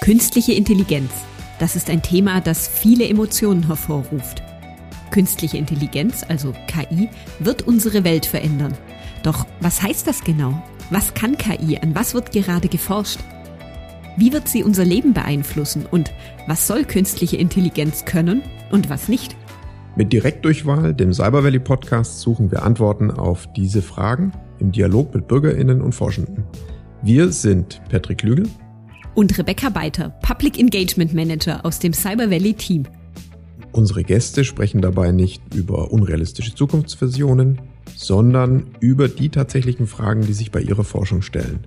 Künstliche 0.00 0.54
Intelligenz. 0.54 1.10
Das 1.58 1.76
ist 1.76 1.90
ein 1.90 2.00
Thema, 2.00 2.40
das 2.40 2.66
viele 2.66 3.06
Emotionen 3.06 3.66
hervorruft. 3.66 4.42
Künstliche 5.10 5.58
Intelligenz, 5.58 6.24
also 6.26 6.54
KI, 6.68 7.10
wird 7.38 7.68
unsere 7.68 8.02
Welt 8.02 8.24
verändern. 8.24 8.72
Doch 9.22 9.46
was 9.60 9.82
heißt 9.82 10.06
das 10.06 10.24
genau? 10.24 10.62
Was 10.88 11.12
kann 11.12 11.36
KI? 11.36 11.76
An 11.76 11.94
was 11.94 12.14
wird 12.14 12.32
gerade 12.32 12.68
geforscht? 12.68 13.20
Wie 14.16 14.32
wird 14.32 14.48
sie 14.48 14.64
unser 14.64 14.86
Leben 14.86 15.12
beeinflussen? 15.12 15.84
Und 15.84 16.10
was 16.46 16.66
soll 16.66 16.84
künstliche 16.84 17.36
Intelligenz 17.36 18.06
können 18.06 18.40
und 18.72 18.88
was 18.88 19.10
nicht? 19.10 19.36
Mit 19.96 20.14
Direktdurchwahl, 20.14 20.94
dem 20.94 21.12
Cyber 21.12 21.44
Valley 21.44 21.58
Podcast, 21.58 22.20
suchen 22.20 22.50
wir 22.50 22.62
Antworten 22.62 23.10
auf 23.10 23.52
diese 23.52 23.82
Fragen 23.82 24.32
im 24.60 24.72
Dialog 24.72 25.14
mit 25.14 25.28
BürgerInnen 25.28 25.82
und 25.82 25.94
Forschenden. 25.94 26.44
Wir 27.02 27.32
sind 27.32 27.82
Patrick 27.90 28.22
Lügel 28.22 28.48
und 29.14 29.36
Rebecca 29.38 29.68
Beiter, 29.68 30.10
Public 30.22 30.58
Engagement 30.58 31.14
Manager 31.14 31.64
aus 31.64 31.78
dem 31.78 31.92
Cyber 31.92 32.30
Valley 32.30 32.54
Team. 32.54 32.84
Unsere 33.72 34.02
Gäste 34.02 34.44
sprechen 34.44 34.80
dabei 34.80 35.12
nicht 35.12 35.42
über 35.54 35.92
unrealistische 35.92 36.54
Zukunftsvisionen, 36.54 37.60
sondern 37.96 38.66
über 38.80 39.08
die 39.08 39.28
tatsächlichen 39.28 39.86
Fragen, 39.86 40.22
die 40.22 40.32
sich 40.32 40.50
bei 40.50 40.60
ihrer 40.60 40.84
Forschung 40.84 41.22
stellen. 41.22 41.66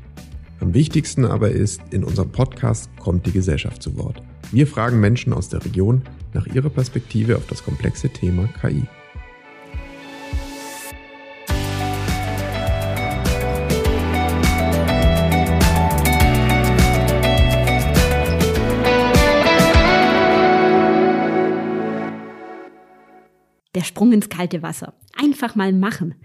Am 0.60 0.74
wichtigsten 0.74 1.26
aber 1.26 1.52
ist, 1.52 1.82
in 1.92 2.04
unserem 2.04 2.32
Podcast 2.32 2.90
kommt 2.98 3.26
die 3.26 3.32
Gesellschaft 3.32 3.82
zu 3.82 3.98
Wort. 3.98 4.22
Wir 4.52 4.68
fragen 4.68 5.00
Menschen 5.00 5.34
aus 5.34 5.50
der 5.50 5.64
Region 5.64 6.04
nach 6.34 6.48
ihrer 6.48 6.70
Perspektive 6.70 7.38
auf 7.38 7.48
das 7.48 7.64
komplexe 7.64 8.10
Thema 8.10 8.48
KI. 8.62 8.84
Der 23.84 23.88
Sprung 23.90 24.14
ins 24.14 24.30
kalte 24.30 24.62
Wasser. 24.62 24.94
Einfach 25.14 25.56
mal 25.56 25.74
machen. 25.74 26.16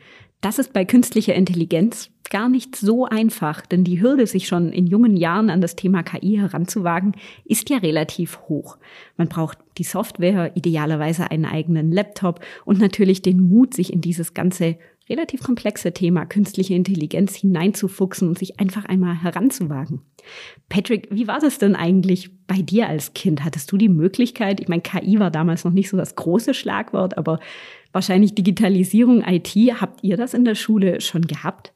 Das 0.41 0.61
ist 0.61 0.73
bei 0.73 0.85
künstlicher 0.85 1.35
Intelligenz 1.35 2.09
gar 2.31 2.49
nicht 2.49 2.77
so 2.77 3.07
einfach, 3.07 3.67
denn 3.67 3.83
die 3.83 4.01
Hürde, 4.01 4.29
sich 4.29 4.47
schon 4.47 4.71
in 4.71 4.87
jungen 4.87 5.17
Jahren 5.17 5.51
an 5.51 5.61
das 5.61 5.75
Thema 5.75 6.05
KI 6.05 6.37
heranzuwagen, 6.37 7.17
ist 7.45 7.69
ja 7.69 7.79
relativ 7.79 8.39
hoch. 8.43 8.79
Man 9.17 9.27
braucht 9.27 9.59
die 9.77 9.83
Software, 9.83 10.53
idealerweise 10.55 11.33
einen 11.33 11.47
eigenen 11.47 11.91
Laptop 11.91 12.39
und 12.65 12.79
natürlich 12.79 13.23
den 13.23 13.41
Mut, 13.41 13.75
sich 13.75 13.93
in 13.93 14.03
dieses 14.03 14.35
ganze 14.35 14.79
relativ 15.09 15.43
komplexe 15.43 15.93
Thema 15.93 16.27
künstliche 16.27 16.75
Intelligenz 16.75 17.37
hineinzufuchsen 17.37 18.29
und 18.29 18.39
sich 18.39 18.61
einfach 18.61 18.85
einmal 18.85 19.23
heranzuwagen. 19.23 20.03
Patrick, 20.69 21.09
wie 21.11 21.27
war 21.27 21.41
das 21.41 21.59
denn 21.59 21.75
eigentlich 21.75 22.31
bei 22.47 22.63
dir 22.63 22.89
als 22.89 23.15
Kind? 23.15 23.45
Hattest 23.45 23.71
du 23.73 23.77
die 23.77 23.89
Möglichkeit, 23.89 24.61
ich 24.61 24.69
meine, 24.69 24.83
KI 24.83 25.19
war 25.19 25.31
damals 25.31 25.65
noch 25.65 25.73
nicht 25.73 25.89
so 25.89 25.97
das 25.97 26.15
große 26.15 26.55
Schlagwort, 26.55 27.17
aber 27.17 27.41
wahrscheinlich 27.93 28.35
Digitalisierung, 28.35 29.23
IT, 29.27 29.55
habt 29.81 30.05
ihr 30.05 30.17
das 30.17 30.35
in 30.35 30.45
der 30.45 30.55
Schule 30.55 31.01
schon 31.01 31.23
gehabt? 31.23 31.73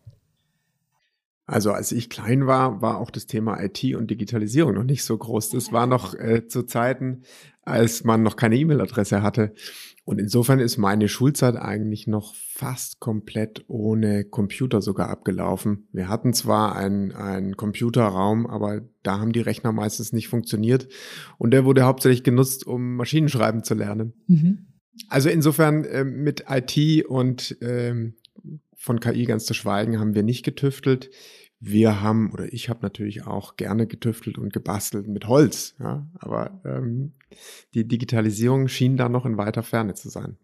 Also 1.53 1.73
als 1.73 1.93
ich 1.93 2.09
klein 2.09 2.47
war, 2.47 2.81
war 2.81 2.99
auch 2.99 3.11
das 3.11 3.27
Thema 3.27 3.63
IT 3.63 3.85
und 3.95 4.11
Digitalisierung 4.11 4.73
noch 4.73 4.85
nicht 4.85 5.05
so 5.05 5.19
groß. 5.19 5.51
Das 5.51 5.71
war 5.71 5.87
noch 5.87 6.15
äh, 6.15 6.47
zu 6.49 6.63
Zeiten, 6.63 7.25
als 7.61 8.05
man 8.05 8.23
noch 8.23 8.37
keine 8.37 8.57
E-Mail-Adresse 8.57 9.23
hatte. 9.23 9.53
Und 10.05 10.19
insofern 10.19 10.61
ist 10.61 10.79
meine 10.79 11.09
Schulzeit 11.09 11.57
eigentlich 11.57 12.07
noch 12.07 12.35
fast 12.35 13.01
komplett 13.01 13.67
ohne 13.69 14.25
Computer 14.25 14.81
sogar 14.81 15.11
abgelaufen. 15.11 15.89
Wir 15.93 16.09
hatten 16.09 16.33
zwar 16.33 16.75
einen, 16.75 17.13
einen 17.13 17.55
Computerraum, 17.59 18.47
aber 18.47 18.81
da 19.03 19.21
haben 19.21 19.33
die 19.33 19.41
Rechner 19.41 19.73
meistens 19.73 20.15
nicht 20.15 20.29
funktioniert. 20.29 20.89
Und 21.37 21.51
der 21.51 21.67
wurde 21.67 21.85
hauptsächlich 21.85 22.25
genutzt, 22.25 22.67
um 22.67 22.97
Maschinenschreiben 22.97 23.63
zu 23.63 23.75
lernen. 23.75 24.15
Mhm. 24.27 24.69
Also 25.09 25.29
insofern 25.29 25.85
äh, 25.85 26.05
mit 26.05 26.47
IT 26.49 27.05
und 27.05 27.59
ähm, 27.61 28.15
von 28.75 29.01
KI 29.01 29.27
ganz 29.27 29.45
zu 29.45 29.55
schweigen, 29.55 30.01
haben 30.01 30.15
wir 30.15 30.25
nicht 30.25 30.45
getüftelt. 30.45 31.11
Wir 31.65 32.01
haben, 32.01 32.33
oder 32.33 32.53
ich 32.53 32.69
habe 32.69 32.81
natürlich 32.83 33.25
auch 33.25 33.55
gerne 33.55 33.87
getüftelt 33.87 34.37
und 34.37 34.53
gebastelt 34.53 35.07
mit 35.07 35.29
Holz, 35.29 35.77
ja, 35.79 36.05
aber 36.19 36.61
ähm, 36.65 37.13
die 37.75 37.87
Digitalisierung 37.87 38.67
schien 38.67 38.97
da 38.97 39.09
noch 39.09 39.27
in 39.27 39.37
weiter 39.37 39.63
Ferne 39.63 39.95
zu 39.95 40.09
sein. 40.09 40.39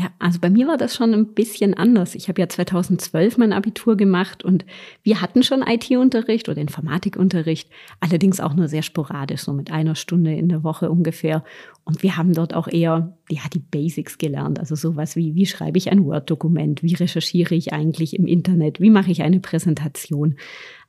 Ja, 0.00 0.10
also 0.20 0.38
bei 0.38 0.48
mir 0.48 0.68
war 0.68 0.76
das 0.76 0.94
schon 0.94 1.12
ein 1.12 1.34
bisschen 1.34 1.74
anders. 1.74 2.14
Ich 2.14 2.28
habe 2.28 2.40
ja 2.40 2.48
2012 2.48 3.36
mein 3.36 3.52
Abitur 3.52 3.96
gemacht 3.96 4.44
und 4.44 4.64
wir 5.02 5.20
hatten 5.20 5.42
schon 5.42 5.60
IT-Unterricht 5.66 6.48
oder 6.48 6.60
Informatikunterricht, 6.60 7.68
allerdings 7.98 8.38
auch 8.38 8.54
nur 8.54 8.68
sehr 8.68 8.82
sporadisch, 8.82 9.40
so 9.40 9.52
mit 9.52 9.72
einer 9.72 9.96
Stunde 9.96 10.32
in 10.36 10.48
der 10.48 10.62
Woche 10.62 10.88
ungefähr. 10.88 11.42
Und 11.82 12.04
wir 12.04 12.16
haben 12.16 12.32
dort 12.32 12.54
auch 12.54 12.68
eher 12.68 13.18
ja, 13.28 13.40
die 13.52 13.58
Basics 13.58 14.18
gelernt, 14.18 14.60
also 14.60 14.76
sowas 14.76 15.16
wie, 15.16 15.34
wie 15.34 15.46
schreibe 15.46 15.78
ich 15.78 15.90
ein 15.90 16.04
Word-Dokument, 16.04 16.84
wie 16.84 16.94
recherchiere 16.94 17.56
ich 17.56 17.72
eigentlich 17.72 18.16
im 18.16 18.28
Internet, 18.28 18.80
wie 18.80 18.90
mache 18.90 19.10
ich 19.10 19.22
eine 19.22 19.40
Präsentation. 19.40 20.36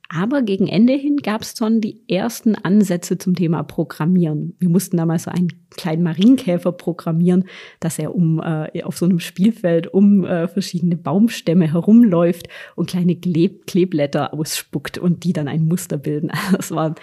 Aber 0.08 0.42
gegen 0.42 0.68
Ende 0.68 0.92
hin 0.92 1.16
gab 1.16 1.42
es 1.42 1.56
schon 1.58 1.80
die 1.80 2.00
ersten 2.08 2.54
Ansätze 2.54 3.18
zum 3.18 3.34
Thema 3.34 3.64
Programmieren. 3.64 4.54
Wir 4.60 4.68
mussten 4.68 4.96
damals 4.96 5.24
so 5.24 5.32
einen 5.32 5.59
kleinen 5.76 6.02
Marienkäfer 6.02 6.72
programmieren, 6.72 7.44
dass 7.78 7.98
er 7.98 8.14
um 8.14 8.40
äh, 8.40 8.82
auf 8.82 8.98
so 8.98 9.06
einem 9.06 9.20
Spielfeld 9.20 9.86
um 9.88 10.24
äh, 10.24 10.48
verschiedene 10.48 10.96
Baumstämme 10.96 11.72
herumläuft 11.72 12.48
und 12.76 12.90
kleine 12.90 13.16
Kleb 13.16 13.66
Kleeblätter 13.66 14.34
ausspuckt 14.34 14.98
und 14.98 15.24
die 15.24 15.32
dann 15.32 15.48
ein 15.48 15.66
Muster 15.66 15.96
bilden. 15.96 16.30
Das 16.60 16.72
war 16.72 16.94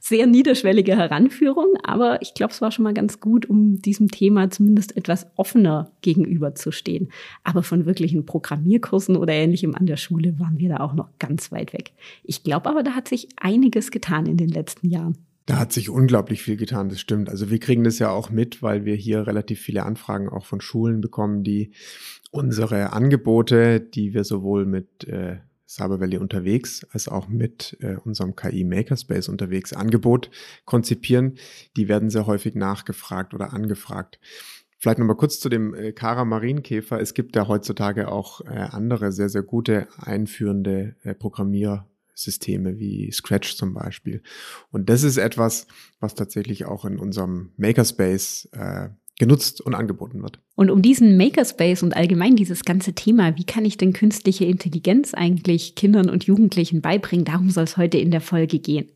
sehr 0.00 0.26
niederschwellige 0.26 0.96
Heranführung, 0.96 1.74
aber 1.82 2.20
ich 2.20 2.34
glaube, 2.34 2.52
es 2.52 2.60
war 2.60 2.70
schon 2.70 2.82
mal 2.82 2.92
ganz 2.92 3.20
gut, 3.20 3.46
um 3.46 3.80
diesem 3.80 4.10
Thema 4.10 4.50
zumindest 4.50 4.96
etwas 4.96 5.26
offener 5.36 5.90
gegenüberzustehen. 6.02 7.10
Aber 7.44 7.62
von 7.62 7.86
wirklichen 7.86 8.26
Programmierkursen 8.26 9.16
oder 9.16 9.32
ähnlichem 9.32 9.74
an 9.74 9.86
der 9.86 9.96
Schule 9.96 10.38
waren 10.38 10.58
wir 10.58 10.68
da 10.68 10.78
auch 10.78 10.94
noch 10.94 11.08
ganz 11.18 11.52
weit 11.52 11.72
weg. 11.72 11.92
Ich 12.24 12.42
glaube 12.42 12.68
aber, 12.68 12.82
da 12.82 12.92
hat 12.92 13.08
sich 13.08 13.28
einiges 13.36 13.90
getan 13.90 14.26
in 14.26 14.36
den 14.36 14.48
letzten 14.48 14.88
Jahren. 14.88 15.25
Da 15.46 15.58
hat 15.60 15.72
sich 15.72 15.88
unglaublich 15.88 16.42
viel 16.42 16.56
getan, 16.56 16.88
das 16.88 17.00
stimmt. 17.00 17.28
Also 17.28 17.50
wir 17.50 17.60
kriegen 17.60 17.84
das 17.84 18.00
ja 18.00 18.10
auch 18.10 18.30
mit, 18.30 18.62
weil 18.62 18.84
wir 18.84 18.96
hier 18.96 19.28
relativ 19.28 19.60
viele 19.60 19.84
Anfragen 19.84 20.28
auch 20.28 20.44
von 20.44 20.60
Schulen 20.60 21.00
bekommen, 21.00 21.44
die 21.44 21.70
unsere 22.32 22.92
Angebote, 22.92 23.80
die 23.80 24.12
wir 24.12 24.24
sowohl 24.24 24.66
mit 24.66 25.04
äh, 25.04 25.36
Cyber 25.68 26.00
Valley 26.00 26.18
unterwegs 26.18 26.84
als 26.90 27.08
auch 27.08 27.28
mit 27.28 27.76
äh, 27.80 27.96
unserem 28.04 28.34
KI 28.34 28.64
Makerspace 28.64 29.28
unterwegs 29.28 29.72
Angebot 29.72 30.30
konzipieren, 30.64 31.36
die 31.76 31.88
werden 31.88 32.10
sehr 32.10 32.26
häufig 32.26 32.54
nachgefragt 32.54 33.32
oder 33.32 33.52
angefragt. 33.52 34.18
Vielleicht 34.78 34.98
nochmal 34.98 35.16
kurz 35.16 35.40
zu 35.40 35.48
dem 35.48 35.74
äh, 35.74 35.92
Kara 35.92 36.24
Marienkäfer. 36.24 37.00
Es 37.00 37.14
gibt 37.14 37.34
ja 37.34 37.48
heutzutage 37.48 38.08
auch 38.08 38.42
äh, 38.42 38.48
andere 38.48 39.12
sehr, 39.12 39.28
sehr 39.28 39.42
gute 39.42 39.88
einführende 39.98 40.96
äh, 41.02 41.14
Programmier 41.14 41.86
Systeme 42.16 42.78
wie 42.78 43.12
Scratch 43.12 43.56
zum 43.56 43.74
Beispiel. 43.74 44.22
Und 44.72 44.88
das 44.88 45.02
ist 45.02 45.18
etwas, 45.18 45.66
was 46.00 46.14
tatsächlich 46.14 46.64
auch 46.64 46.84
in 46.84 46.98
unserem 46.98 47.52
Makerspace 47.56 48.48
äh, 48.52 48.88
genutzt 49.18 49.60
und 49.60 49.74
angeboten 49.74 50.22
wird. 50.22 50.40
Und 50.56 50.70
um 50.70 50.82
diesen 50.82 51.16
Makerspace 51.16 51.82
und 51.82 51.96
allgemein 51.96 52.36
dieses 52.36 52.64
ganze 52.64 52.94
Thema, 52.94 53.36
wie 53.36 53.44
kann 53.44 53.64
ich 53.64 53.76
denn 53.76 53.92
künstliche 53.92 54.44
Intelligenz 54.44 55.14
eigentlich 55.14 55.74
Kindern 55.74 56.10
und 56.10 56.24
Jugendlichen 56.24 56.82
beibringen, 56.82 57.24
darum 57.24 57.50
soll 57.50 57.64
es 57.64 57.76
heute 57.76 57.98
in 57.98 58.10
der 58.10 58.20
Folge 58.20 58.58
gehen. 58.58 58.90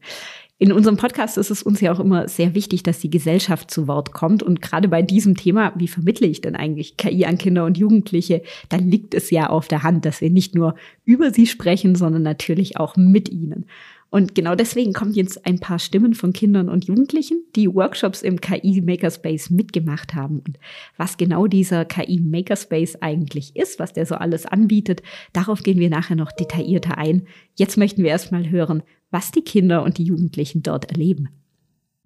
In 0.62 0.72
unserem 0.72 0.98
Podcast 0.98 1.38
ist 1.38 1.50
es 1.50 1.62
uns 1.62 1.80
ja 1.80 1.90
auch 1.90 2.00
immer 2.00 2.28
sehr 2.28 2.54
wichtig, 2.54 2.82
dass 2.82 2.98
die 2.98 3.08
Gesellschaft 3.08 3.70
zu 3.70 3.88
Wort 3.88 4.12
kommt. 4.12 4.42
Und 4.42 4.60
gerade 4.60 4.88
bei 4.88 5.00
diesem 5.00 5.34
Thema, 5.34 5.72
wie 5.76 5.88
vermittle 5.88 6.26
ich 6.26 6.42
denn 6.42 6.54
eigentlich 6.54 6.98
KI 6.98 7.24
an 7.24 7.38
Kinder 7.38 7.64
und 7.64 7.78
Jugendliche, 7.78 8.42
da 8.68 8.76
liegt 8.76 9.14
es 9.14 9.30
ja 9.30 9.48
auf 9.48 9.68
der 9.68 9.84
Hand, 9.84 10.04
dass 10.04 10.20
wir 10.20 10.28
nicht 10.28 10.54
nur 10.54 10.74
über 11.06 11.32
sie 11.32 11.46
sprechen, 11.46 11.94
sondern 11.94 12.22
natürlich 12.22 12.76
auch 12.76 12.98
mit 12.98 13.30
ihnen. 13.30 13.64
Und 14.10 14.34
genau 14.34 14.56
deswegen 14.56 14.92
kommen 14.92 15.12
jetzt 15.12 15.46
ein 15.46 15.60
paar 15.60 15.78
Stimmen 15.78 16.14
von 16.14 16.32
Kindern 16.32 16.68
und 16.68 16.84
Jugendlichen, 16.86 17.44
die 17.54 17.72
Workshops 17.72 18.22
im 18.22 18.40
KI 18.40 18.80
Makerspace 18.80 19.50
mitgemacht 19.50 20.14
haben. 20.14 20.40
Und 20.40 20.58
was 20.96 21.16
genau 21.16 21.46
dieser 21.46 21.84
KI 21.84 22.20
Makerspace 22.20 23.00
eigentlich 23.02 23.54
ist, 23.54 23.78
was 23.78 23.92
der 23.92 24.06
so 24.06 24.16
alles 24.16 24.46
anbietet, 24.46 25.02
darauf 25.32 25.62
gehen 25.62 25.78
wir 25.78 25.90
nachher 25.90 26.16
noch 26.16 26.32
detaillierter 26.32 26.98
ein. 26.98 27.28
Jetzt 27.54 27.76
möchten 27.76 28.02
wir 28.02 28.10
erstmal 28.10 28.50
hören, 28.50 28.82
was 29.12 29.30
die 29.30 29.42
Kinder 29.42 29.84
und 29.84 29.98
die 29.98 30.04
Jugendlichen 30.04 30.62
dort 30.62 30.90
erleben. 30.90 31.28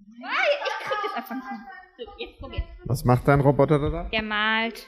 Ich 0.07 0.21
krieg 0.21 1.01
das 1.03 1.15
einfach 1.17 1.35
nicht. 1.35 1.65
So, 1.97 2.05
jetzt 2.19 2.39
probier. 2.39 2.63
Was 2.85 3.05
macht 3.05 3.27
dein 3.29 3.41
Roboter 3.41 3.79
da? 3.79 4.09
Der 4.13 4.23
malt. 4.23 4.87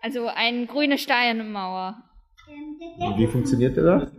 Also 0.00 0.28
eine 0.28 0.66
grüne 0.66 0.96
Steinmauer. 0.96 2.02
Wie 3.16 3.26
funktioniert 3.26 3.76
der 3.76 3.84
da? 3.84 4.10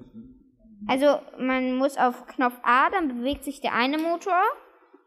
Also 0.89 1.19
man 1.37 1.75
muss 1.75 1.97
auf 1.97 2.25
Knopf 2.25 2.55
A, 2.63 2.89
dann 2.89 3.19
bewegt 3.19 3.43
sich 3.43 3.61
der 3.61 3.75
eine 3.75 3.99
Motor. 3.99 4.41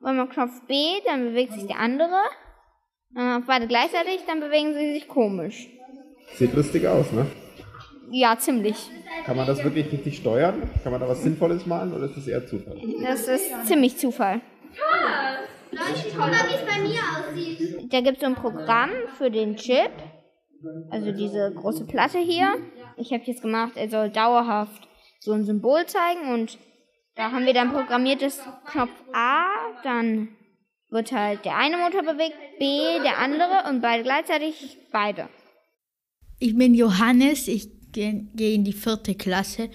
Wenn 0.01 0.17
man 0.17 0.29
Knopf 0.29 0.65
B, 0.69 0.75
dann 1.07 1.25
bewegt 1.25 1.55
sich 1.55 1.67
der 1.67 1.81
andere. 1.81 2.21
Wenn 3.11 3.25
man 3.27 3.43
auf 3.43 3.49
beide 3.49 3.67
gleichzeitig, 3.67 4.21
dann 4.29 4.39
bewegen 4.39 4.75
sie 4.75 4.93
sich 4.95 5.09
komisch. 5.09 5.69
Sieht 6.37 6.55
lustig 6.55 6.87
aus, 6.87 7.11
ne? 7.11 7.27
Ja, 8.13 8.39
ziemlich. 8.39 8.77
Kann 9.27 9.37
man 9.37 9.45
das 9.45 9.65
wirklich 9.65 9.91
richtig 9.91 10.19
steuern? 10.19 10.71
Kann 10.85 10.93
man 10.93 11.01
da 11.01 11.09
was 11.09 11.25
Sinnvolles 11.25 11.67
machen 11.67 11.93
oder 11.95 12.05
ist 12.05 12.17
das 12.17 12.29
eher 12.29 12.47
Zufall? 12.47 12.81
Das 13.03 13.27
ist 13.27 13.67
ziemlich 13.67 13.99
Zufall. 13.99 14.41
Da 17.91 18.01
gibt 18.01 18.17
es 18.17 18.21
so 18.21 18.27
ein 18.27 18.37
Programm 18.37 18.91
für 19.19 19.33
den 19.33 19.57
Chip. 19.57 19.91
Also 20.91 21.11
diese 21.11 21.53
große 21.53 21.87
Platte 21.87 22.19
hier. 22.19 22.55
Ich 22.97 23.13
habe 23.13 23.25
jetzt 23.25 23.43
gemacht, 23.43 23.73
er 23.75 23.89
soll 23.89 24.11
dauerhaft 24.11 24.89
so 25.23 25.33
ein 25.33 25.45
Symbol 25.45 25.87
zeigen 25.87 26.33
und 26.33 26.59
da 27.15 27.31
haben 27.31 27.47
wir 27.47 27.55
dann 27.55 27.71
programmiert 27.71 28.23
das 28.23 28.41
Knopf 28.67 28.91
A, 29.13 29.45
dann 29.85 30.29
wird 30.91 31.13
halt 31.13 31.45
der 31.45 31.57
eine 31.57 31.77
Motor 31.77 32.03
bewegt, 32.03 32.35
B 32.59 32.99
der 33.05 33.19
andere 33.19 33.71
und 33.71 33.81
beide 33.81 34.03
gleichzeitig 34.03 34.79
beide. 34.91 35.29
Ich 36.41 36.57
bin 36.57 36.75
Johannes, 36.75 37.47
ich 37.47 37.69
gehe 37.93 38.27
geh 38.35 38.55
in 38.55 38.65
die 38.65 38.73
vierte 38.73 39.15
Klasse. 39.15 39.71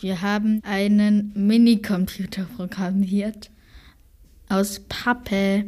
Wir 0.00 0.20
haben 0.20 0.60
einen 0.64 1.32
Minicomputer 1.34 2.46
programmiert, 2.54 3.50
aus 4.50 4.80
Pappe, 4.80 5.64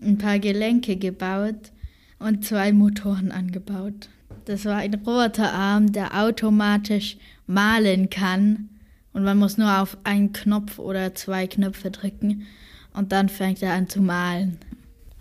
ein 0.00 0.16
paar 0.16 0.38
Gelenke 0.38 0.96
gebaut 0.96 1.72
und 2.20 2.44
zwei 2.44 2.72
Motoren 2.72 3.32
angebaut. 3.32 4.08
Das 4.48 4.64
war 4.64 4.76
ein 4.76 4.94
Roboterarm, 4.94 5.92
der 5.92 6.24
automatisch 6.24 7.18
malen 7.46 8.08
kann 8.08 8.70
und 9.12 9.22
man 9.22 9.36
muss 9.36 9.58
nur 9.58 9.82
auf 9.82 9.98
einen 10.04 10.32
Knopf 10.32 10.78
oder 10.78 11.14
zwei 11.14 11.46
Knöpfe 11.46 11.90
drücken 11.90 12.46
und 12.94 13.12
dann 13.12 13.28
fängt 13.28 13.62
er 13.62 13.74
an 13.74 13.90
zu 13.90 14.00
malen. 14.00 14.56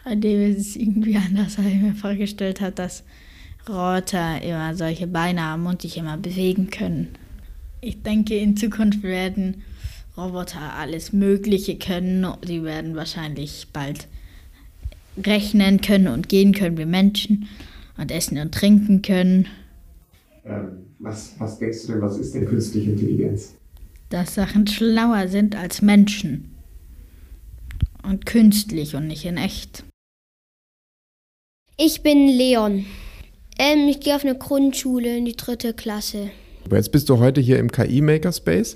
Bei 0.06 0.16
dem 0.16 0.50
ist 0.50 0.60
es 0.60 0.76
irgendwie 0.78 1.18
anders, 1.18 1.58
als 1.58 1.68
ich 1.68 1.76
mir 1.76 1.94
vorgestellt 1.94 2.62
habe, 2.62 2.72
dass 2.72 3.04
Roboter 3.68 4.42
immer 4.42 4.74
solche 4.76 5.08
Beine 5.08 5.42
haben 5.42 5.66
und 5.66 5.82
sich 5.82 5.98
immer 5.98 6.16
bewegen 6.16 6.70
können. 6.70 7.10
Ich 7.82 8.02
denke, 8.04 8.38
in 8.38 8.56
Zukunft 8.56 9.04
werden 9.04 9.62
Roboter 10.16 10.74
alles 10.76 11.12
Mögliche 11.12 11.78
können. 11.78 12.26
Sie 12.46 12.64
werden 12.64 12.96
wahrscheinlich 12.96 13.68
bald 13.74 14.08
rechnen 15.22 15.82
können 15.82 16.08
und 16.08 16.30
gehen 16.30 16.54
können 16.54 16.78
wie 16.78 16.86
Menschen 16.86 17.50
und 17.98 18.12
essen 18.12 18.38
und 18.38 18.54
trinken 18.54 19.02
können. 19.02 19.48
Ähm, 20.46 20.86
was, 21.00 21.36
was 21.40 21.60
denkst 21.60 21.86
du 21.86 21.94
denn, 21.94 22.02
was 22.02 22.18
ist 22.18 22.34
denn 22.34 22.46
künstliche 22.46 22.92
Intelligenz? 22.92 23.56
Dass 24.10 24.36
Sachen 24.36 24.68
schlauer 24.68 25.28
sind 25.28 25.56
als 25.56 25.82
Menschen. 25.82 26.56
Und 28.04 28.26
künstlich 28.26 28.96
und 28.96 29.08
nicht 29.08 29.26
in 29.26 29.38
echt. 29.38 29.84
Ich 31.78 32.02
bin 32.02 32.28
Leon. 32.28 32.86
Ähm, 33.60 33.88
ich 33.90 34.00
gehe 34.00 34.16
auf 34.16 34.24
eine 34.24 34.38
Grundschule 34.38 35.18
in 35.18 35.26
die 35.26 35.36
dritte 35.36 35.74
Klasse. 35.74 36.30
Aber 36.66 36.78
jetzt 36.78 36.92
bist 36.92 37.10
du 37.10 37.20
heute 37.20 37.42
hier 37.42 37.60
im 37.60 37.72
KI 37.72 38.02
Makerspace 38.02 38.76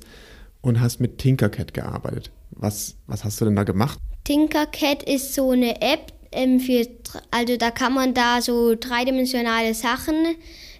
und 0.62 0.79
hast 0.79 1.00
mit 1.00 1.17
Tinkercad 1.17 1.74
gearbeitet. 1.74 2.31
Was, 2.51 2.95
was 3.07 3.24
hast 3.24 3.41
du 3.41 3.45
denn 3.45 3.56
da 3.56 3.63
gemacht? 3.63 4.00
Tinkercad 4.24 5.03
ist 5.03 5.33
so 5.33 5.51
eine 5.51 5.81
App, 5.81 6.13
ähm, 6.31 6.59
für, 6.59 6.87
also 7.31 7.57
da 7.57 7.71
kann 7.71 7.93
man 7.93 8.13
da 8.13 8.41
so 8.41 8.75
dreidimensionale 8.79 9.73
Sachen 9.73 10.15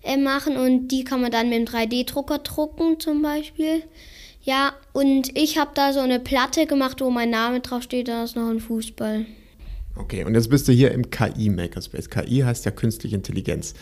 äh, 0.04 0.18
machen 0.18 0.58
und 0.58 0.90
die 0.90 1.04
kann 1.04 1.22
man 1.22 1.32
dann 1.32 1.50
mit 1.50 1.60
dem 1.60 1.66
3D-Drucker 1.66 2.40
drucken 2.40 3.00
zum 3.00 3.22
Beispiel. 3.22 3.84
Ja, 4.44 4.74
und 4.94 5.38
ich 5.38 5.58
habe 5.58 5.72
da 5.76 5.94
so 5.94 6.00
eine 6.00 6.20
Platte 6.20 6.66
gemacht, 6.66 7.02
wo 7.02 7.12
mein 7.12 7.30
Name 7.30 7.60
draufsteht, 7.60 8.08
da 8.08 8.24
ist 8.24 8.36
noch 8.36 8.50
ein 8.50 8.60
Fußball. 8.60 9.26
Okay, 9.96 10.24
und 10.24 10.34
jetzt 10.34 10.50
bist 10.50 10.68
du 10.68 10.72
hier 10.72 10.92
im 10.92 11.12
KI 11.12 11.50
Makerspace. 11.50 12.10
KI 12.10 12.40
heißt 12.40 12.66
ja 12.66 12.72
künstliche 12.72 13.16
Intelligenz. 13.16 13.74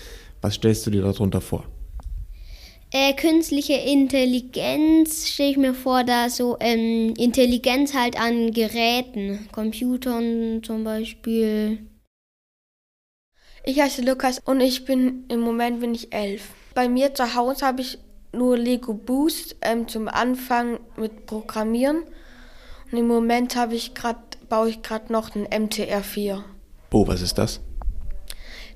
Was 0.41 0.55
stellst 0.55 0.85
du 0.85 0.91
dir 0.91 1.01
darunter 1.01 1.39
vor? 1.39 1.65
Äh, 2.91 3.13
künstliche 3.13 3.73
Intelligenz 3.73 5.27
stelle 5.27 5.51
ich 5.51 5.57
mir 5.57 5.73
vor, 5.75 6.03
da 6.03 6.27
so 6.27 6.57
ähm, 6.59 7.13
Intelligenz 7.17 7.93
halt 7.93 8.19
an 8.19 8.51
Geräten, 8.51 9.47
Computern 9.51 10.63
zum 10.63 10.83
Beispiel. 10.83 11.85
Ich 13.63 13.79
heiße 13.79 14.01
Lukas 14.01 14.39
und 14.39 14.59
ich 14.59 14.85
bin 14.85 15.25
im 15.27 15.41
Moment 15.41 15.81
bin 15.81 15.93
ich 15.93 16.11
elf. 16.13 16.49
Bei 16.73 16.89
mir 16.89 17.13
zu 17.13 17.35
Hause 17.35 17.67
habe 17.67 17.81
ich 17.81 17.99
nur 18.31 18.57
Lego 18.57 18.95
Boost 18.95 19.57
ähm, 19.61 19.87
zum 19.87 20.07
Anfang 20.07 20.79
mit 20.97 21.27
Programmieren 21.27 22.03
und 22.91 22.97
im 22.97 23.07
Moment 23.07 23.55
habe 23.55 23.75
ich 23.75 23.93
gerade 23.93 24.19
baue 24.49 24.69
ich 24.69 24.81
gerade 24.81 25.13
noch 25.13 25.35
einen 25.35 25.45
MTR4. 25.45 26.41
Oh, 26.91 27.07
was 27.07 27.21
ist 27.21 27.37
das? 27.37 27.59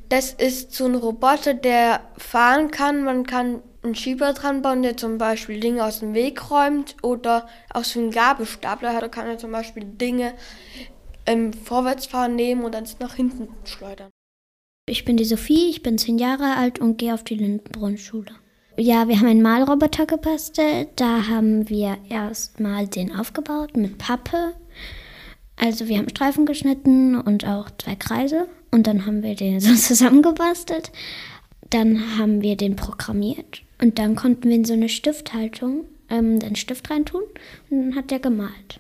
Das 0.10 0.34
ist 0.34 0.74
so 0.74 0.86
ein 0.86 0.94
Roboter, 0.94 1.56
der 1.56 2.02
fahren 2.18 2.70
kann. 2.70 3.04
Man 3.04 3.26
kann 3.26 3.64
einen 3.84 3.96
Schieber 3.96 4.34
dran 4.34 4.62
bauen, 4.62 4.82
der 4.82 4.98
zum 4.98 5.18
Beispiel 5.18 5.60
Dinge 5.60 5.84
aus 5.84 6.00
dem 6.00 6.14
Weg 6.14 6.50
räumt 6.50 6.96
oder 7.02 7.48
aus 7.74 7.92
so 7.92 8.00
einem 8.00 8.12
Gabelstapler 8.12 8.94
hat, 8.94 9.12
kann 9.12 9.28
er 9.28 9.38
zum 9.38 9.52
Beispiel 9.52 9.84
Dinge 9.84 10.34
im 11.26 11.54
Vorwärtsfahren 11.54 12.36
nehmen 12.36 12.64
und 12.64 12.74
dann 12.74 12.86
nach 13.00 13.16
hinten 13.16 13.48
schleudern. 13.66 14.10
Ich 14.86 15.06
bin 15.06 15.16
die 15.16 15.26
Sophie, 15.26 15.70
ich 15.70 15.82
bin 15.82 15.98
zehn 15.98 16.18
Jahre 16.18 16.56
alt 16.58 16.80
und 16.80 16.98
gehe 16.98 17.14
auf 17.14 17.24
die 17.24 17.36
Lindenbrunn-Schule. 17.36 18.32
Ja, 18.76 19.08
wir 19.08 19.20
haben 19.20 19.28
einen 19.28 19.42
Malroboter 19.42 20.06
gebastelt. 20.08 20.90
Da 20.96 21.28
haben 21.28 21.70
wir 21.70 21.98
erstmal 22.10 22.88
den 22.88 23.16
aufgebaut 23.16 23.78
mit 23.78 24.00
Pappe. 24.00 24.54
Also 25.56 25.88
wir 25.88 26.00
haben 26.00 26.10
Streifen 26.10 26.46
geschnitten 26.46 27.16
und 27.16 27.46
auch 27.46 27.70
zwei 27.78 27.96
Kreise. 27.96 28.48
Und 28.72 28.88
dann 28.88 29.06
haben 29.06 29.22
wir 29.22 29.36
den 29.36 29.60
so 29.62 29.76
zusammengebastelt. 29.76 30.92
Dann 31.74 32.20
haben 32.20 32.42
wir 32.42 32.56
den 32.56 32.76
programmiert. 32.76 33.64
Und 33.82 33.98
dann 33.98 34.16
konnten 34.16 34.48
wir 34.48 34.56
in 34.56 34.66
so 34.66 34.74
eine 34.74 34.90
Stifthaltung 34.90 35.86
ähm, 36.10 36.40
den 36.40 36.56
Stift 36.56 36.92
reintun. 36.92 37.24
Und 37.70 37.82
dann 37.82 37.96
hat 37.96 38.12
der 38.12 38.20
gemalt. 38.20 38.80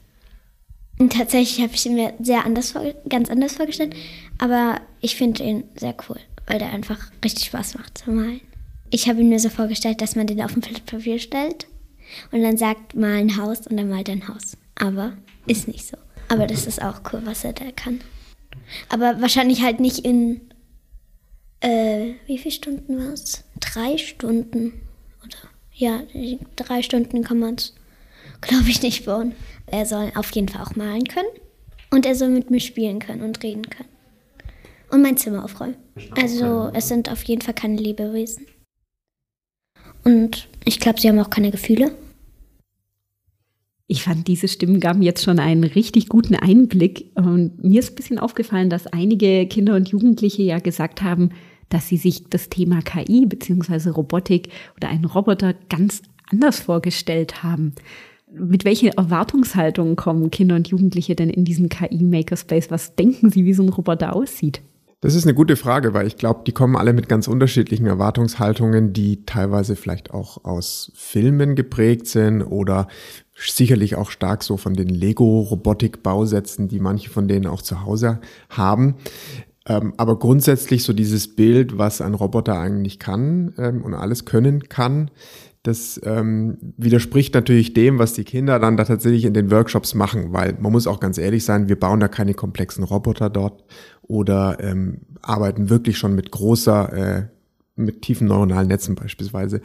Und 0.99 1.13
tatsächlich 1.13 1.63
habe 1.63 1.73
ich 1.73 1.85
ihn 1.87 1.95
mir 1.95 2.13
sehr 2.21 2.45
anders, 2.45 2.75
ganz 3.09 3.31
anders 3.31 3.55
vorgestellt. 3.55 3.95
Aber 4.37 4.79
ich 5.01 5.15
finde 5.15 5.43
ihn 5.43 5.63
sehr 5.75 5.95
cool, 6.07 6.19
weil 6.45 6.59
der 6.59 6.71
einfach 6.71 6.99
richtig 7.23 7.45
Spaß 7.45 7.75
macht 7.79 7.97
zu 7.97 8.11
malen. 8.11 8.41
Ich 8.91 9.09
habe 9.09 9.21
ihn 9.21 9.29
mir 9.29 9.39
so 9.39 9.49
vorgestellt, 9.49 10.01
dass 10.01 10.15
man 10.15 10.27
den 10.27 10.41
auf 10.43 10.55
ein 10.55 10.61
Blatt 10.61 10.85
Papier 10.85 11.17
stellt 11.17 11.65
und 12.31 12.43
dann 12.43 12.57
sagt, 12.57 12.95
mal 12.95 13.15
ein 13.15 13.37
Haus 13.37 13.65
und 13.65 13.77
dann 13.77 13.89
malt 13.89 14.07
er 14.07 14.15
ein 14.15 14.27
Haus. 14.27 14.55
Aber 14.75 15.13
ist 15.47 15.67
nicht 15.67 15.87
so. 15.87 15.97
Aber 16.27 16.45
das 16.45 16.67
ist 16.67 16.81
auch 16.81 17.01
cool, 17.11 17.21
was 17.25 17.43
er 17.43 17.53
da 17.53 17.71
kann. 17.75 18.01
Aber 18.89 19.19
wahrscheinlich 19.19 19.63
halt 19.63 19.79
nicht 19.79 20.05
in, 20.05 20.41
äh, 21.63 22.15
wie 22.27 22.37
viele 22.37 22.51
Stunden 22.51 22.97
war 22.97 23.13
es? 23.13 23.43
Drei 23.59 23.97
Stunden. 23.97 24.73
Oder, 25.23 25.37
ja, 25.73 26.01
drei 26.55 26.81
Stunden 26.81 27.23
kann 27.23 27.39
man 27.39 27.55
es, 27.55 27.73
glaube 28.41 28.69
ich, 28.69 28.81
nicht 28.81 29.05
bauen. 29.05 29.33
Er 29.65 29.85
soll 29.85 30.11
auf 30.15 30.31
jeden 30.31 30.49
Fall 30.49 30.61
auch 30.61 30.75
malen 30.75 31.05
können. 31.05 31.29
Und 31.89 32.05
er 32.05 32.15
soll 32.15 32.29
mit 32.29 32.51
mir 32.51 32.59
spielen 32.59 32.99
können 32.99 33.21
und 33.21 33.41
reden 33.43 33.69
können. 33.69 33.89
Und 34.91 35.01
mein 35.01 35.17
Zimmer 35.17 35.43
aufräumen. 35.43 35.75
Also 36.15 36.69
es 36.73 36.87
sind 36.87 37.09
auf 37.09 37.23
jeden 37.23 37.41
Fall 37.41 37.53
keine 37.53 37.77
Lebewesen. 37.77 38.45
Und 40.03 40.49
ich 40.65 40.79
glaube, 40.79 40.99
sie 40.99 41.07
haben 41.07 41.19
auch 41.19 41.29
keine 41.29 41.51
Gefühle. 41.51 41.95
Ich 43.87 44.03
fand, 44.03 44.27
diese 44.27 44.47
Stimmen 44.47 44.79
gaben 44.79 45.01
jetzt 45.01 45.23
schon 45.23 45.39
einen 45.39 45.63
richtig 45.63 46.09
guten 46.09 46.35
Einblick. 46.35 47.11
Und 47.15 47.63
mir 47.63 47.79
ist 47.79 47.91
ein 47.91 47.95
bisschen 47.95 48.19
aufgefallen, 48.19 48.69
dass 48.69 48.87
einige 48.87 49.45
Kinder 49.47 49.75
und 49.75 49.89
Jugendliche 49.89 50.43
ja 50.43 50.59
gesagt 50.59 51.01
haben, 51.01 51.29
dass 51.69 51.87
sie 51.87 51.97
sich 51.97 52.29
das 52.29 52.49
Thema 52.49 52.81
KI 52.81 53.25
bzw. 53.25 53.89
Robotik 53.89 54.49
oder 54.77 54.89
einen 54.89 55.05
Roboter 55.05 55.53
ganz 55.69 56.01
anders 56.31 56.59
vorgestellt 56.59 57.43
haben. 57.43 57.73
Mit 58.31 58.65
welchen 58.65 58.89
Erwartungshaltungen 58.89 59.95
kommen 59.95 60.31
Kinder 60.31 60.55
und 60.55 60.67
Jugendliche 60.67 61.15
denn 61.15 61.29
in 61.29 61.45
diesen 61.45 61.69
KI-Makerspace? 61.69 62.71
Was 62.71 62.95
denken 62.95 63.29
sie, 63.29 63.45
wie 63.45 63.53
so 63.53 63.61
ein 63.61 63.69
Roboter 63.69 64.15
aussieht? 64.15 64.61
Das 65.03 65.15
ist 65.15 65.25
eine 65.25 65.33
gute 65.33 65.57
Frage, 65.57 65.93
weil 65.93 66.07
ich 66.07 66.15
glaube, 66.15 66.43
die 66.47 66.53
kommen 66.53 66.77
alle 66.77 66.93
mit 66.93 67.09
ganz 67.09 67.27
unterschiedlichen 67.27 67.87
Erwartungshaltungen, 67.87 68.93
die 68.93 69.25
teilweise 69.25 69.75
vielleicht 69.75 70.11
auch 70.11 70.45
aus 70.45 70.93
Filmen 70.95 71.55
geprägt 71.55 72.07
sind 72.07 72.41
oder 72.41 72.87
sicherlich 73.35 73.97
auch 73.97 74.11
stark 74.11 74.43
so 74.43 74.55
von 74.55 74.75
den 74.75 74.87
Lego-Robotik-Bausätzen, 74.87 76.69
die 76.69 76.79
manche 76.79 77.09
von 77.09 77.27
denen 77.27 77.47
auch 77.47 77.61
zu 77.61 77.83
Hause 77.83 78.21
haben. 78.49 78.95
Ähm, 79.67 79.93
aber 79.97 80.19
grundsätzlich 80.19 80.83
so 80.83 80.93
dieses 80.93 81.35
Bild, 81.35 81.77
was 81.77 82.01
ein 82.01 82.13
Roboter 82.13 82.59
eigentlich 82.59 82.99
kann 82.99 83.53
ähm, 83.57 83.81
und 83.83 83.93
alles 83.93 84.25
können 84.25 84.67
kann, 84.67 85.09
das 85.63 85.99
ähm, 86.03 86.57
widerspricht 86.75 87.33
natürlich 87.33 87.73
dem, 87.73 87.97
was 87.97 88.13
die 88.13 88.25
Kinder 88.25 88.59
dann 88.59 88.75
da 88.75 88.83
tatsächlich 88.83 89.23
in 89.23 89.33
den 89.33 89.49
Workshops 89.49 89.95
machen, 89.95 90.33
weil 90.33 90.57
man 90.59 90.73
muss 90.73 90.87
auch 90.87 90.99
ganz 90.99 91.17
ehrlich 91.17 91.45
sein, 91.45 91.69
wir 91.69 91.79
bauen 91.79 92.01
da 92.01 92.09
keine 92.09 92.33
komplexen 92.33 92.83
Roboter 92.83 93.29
dort 93.29 93.63
oder 94.01 94.57
ähm, 94.59 95.01
arbeiten 95.21 95.69
wirklich 95.69 95.97
schon 95.97 96.15
mit 96.15 96.31
großer, 96.31 96.93
äh, 96.93 97.27
mit 97.77 98.01
tiefen 98.01 98.27
neuronalen 98.27 98.67
Netzen 98.67 98.95
beispielsweise. 98.95 99.61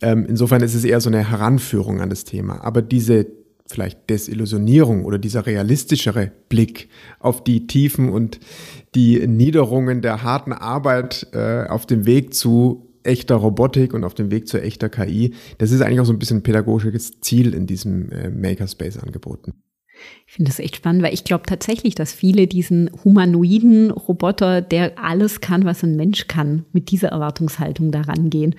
Ähm, 0.00 0.26
insofern 0.28 0.60
ist 0.62 0.74
es 0.74 0.84
eher 0.84 1.00
so 1.00 1.08
eine 1.08 1.30
Heranführung 1.30 2.00
an 2.00 2.10
das 2.10 2.24
Thema. 2.24 2.64
Aber 2.64 2.82
diese 2.82 3.26
vielleicht 3.72 4.08
Desillusionierung 4.08 5.04
oder 5.04 5.18
dieser 5.18 5.46
realistischere 5.46 6.30
Blick 6.48 6.88
auf 7.18 7.42
die 7.42 7.66
Tiefen 7.66 8.08
und 8.08 8.38
die 8.94 9.26
Niederungen 9.26 10.02
der 10.02 10.22
harten 10.22 10.52
Arbeit 10.52 11.26
äh, 11.32 11.64
auf 11.68 11.86
dem 11.86 12.06
Weg 12.06 12.34
zu 12.34 12.88
echter 13.02 13.36
Robotik 13.36 13.94
und 13.94 14.04
auf 14.04 14.14
dem 14.14 14.30
Weg 14.30 14.46
zu 14.48 14.60
echter 14.60 14.88
KI. 14.88 15.34
Das 15.58 15.72
ist 15.72 15.80
eigentlich 15.80 16.00
auch 16.00 16.06
so 16.06 16.12
ein 16.12 16.18
bisschen 16.18 16.42
pädagogisches 16.42 17.20
Ziel 17.20 17.54
in 17.54 17.66
diesem 17.66 18.10
äh, 18.10 18.30
Makerspace 18.30 18.98
angeboten. 18.98 19.54
Ich 20.26 20.34
finde 20.34 20.50
das 20.50 20.58
echt 20.58 20.76
spannend, 20.76 21.02
weil 21.02 21.14
ich 21.14 21.24
glaube 21.24 21.44
tatsächlich, 21.46 21.94
dass 21.94 22.12
viele 22.12 22.46
diesen 22.46 22.90
humanoiden 23.04 23.90
Roboter, 23.90 24.60
der 24.60 24.98
alles 24.98 25.40
kann, 25.40 25.64
was 25.64 25.82
ein 25.82 25.96
Mensch 25.96 26.26
kann, 26.28 26.64
mit 26.72 26.90
dieser 26.90 27.08
Erwartungshaltung 27.08 27.92
daran 27.92 28.30
gehen. 28.30 28.54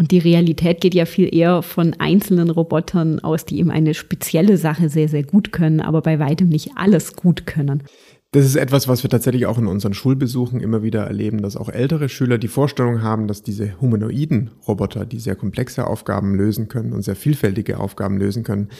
Und 0.00 0.12
die 0.12 0.18
Realität 0.18 0.80
geht 0.80 0.94
ja 0.94 1.04
viel 1.04 1.28
eher 1.30 1.60
von 1.60 1.92
einzelnen 1.98 2.48
Robotern 2.48 3.18
aus, 3.18 3.44
die 3.44 3.58
eben 3.58 3.70
eine 3.70 3.92
spezielle 3.92 4.56
Sache 4.56 4.88
sehr, 4.88 5.10
sehr 5.10 5.24
gut 5.24 5.52
können, 5.52 5.82
aber 5.82 6.00
bei 6.00 6.18
weitem 6.18 6.48
nicht 6.48 6.70
alles 6.74 7.16
gut 7.16 7.44
können. 7.44 7.82
Das 8.30 8.46
ist 8.46 8.56
etwas, 8.56 8.88
was 8.88 9.02
wir 9.02 9.10
tatsächlich 9.10 9.44
auch 9.44 9.58
in 9.58 9.66
unseren 9.66 9.92
Schulbesuchen 9.92 10.60
immer 10.60 10.82
wieder 10.82 11.02
erleben, 11.02 11.42
dass 11.42 11.54
auch 11.54 11.68
ältere 11.68 12.08
Schüler 12.08 12.38
die 12.38 12.48
Vorstellung 12.48 13.02
haben, 13.02 13.28
dass 13.28 13.42
diese 13.42 13.78
humanoiden 13.78 14.52
Roboter, 14.66 15.04
die 15.04 15.18
sehr 15.18 15.36
komplexe 15.36 15.86
Aufgaben 15.86 16.34
lösen 16.34 16.68
können 16.68 16.94
und 16.94 17.02
sehr 17.02 17.14
vielfältige 17.14 17.78
Aufgaben 17.78 18.16
lösen 18.16 18.42
können, 18.42 18.70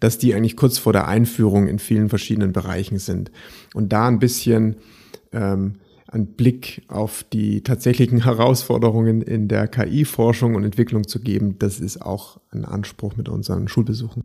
dass 0.00 0.18
die 0.18 0.34
eigentlich 0.34 0.56
kurz 0.56 0.78
vor 0.78 0.92
der 0.92 1.06
Einführung 1.06 1.68
in 1.68 1.78
vielen 1.78 2.08
verschiedenen 2.08 2.52
Bereichen 2.52 2.98
sind. 2.98 3.30
Und 3.74 3.92
da 3.92 4.08
ein 4.08 4.18
bisschen 4.18 4.74
ähm, 5.30 5.76
einen 6.14 6.34
Blick 6.34 6.82
auf 6.88 7.24
die 7.32 7.62
tatsächlichen 7.62 8.24
Herausforderungen 8.24 9.20
in 9.20 9.48
der 9.48 9.68
KI-Forschung 9.68 10.54
und 10.54 10.64
Entwicklung 10.64 11.06
zu 11.06 11.20
geben, 11.20 11.58
das 11.58 11.80
ist 11.80 12.00
auch 12.00 12.40
ein 12.50 12.64
Anspruch 12.64 13.16
mit 13.16 13.28
unseren 13.28 13.68
Schulbesuchen. 13.68 14.24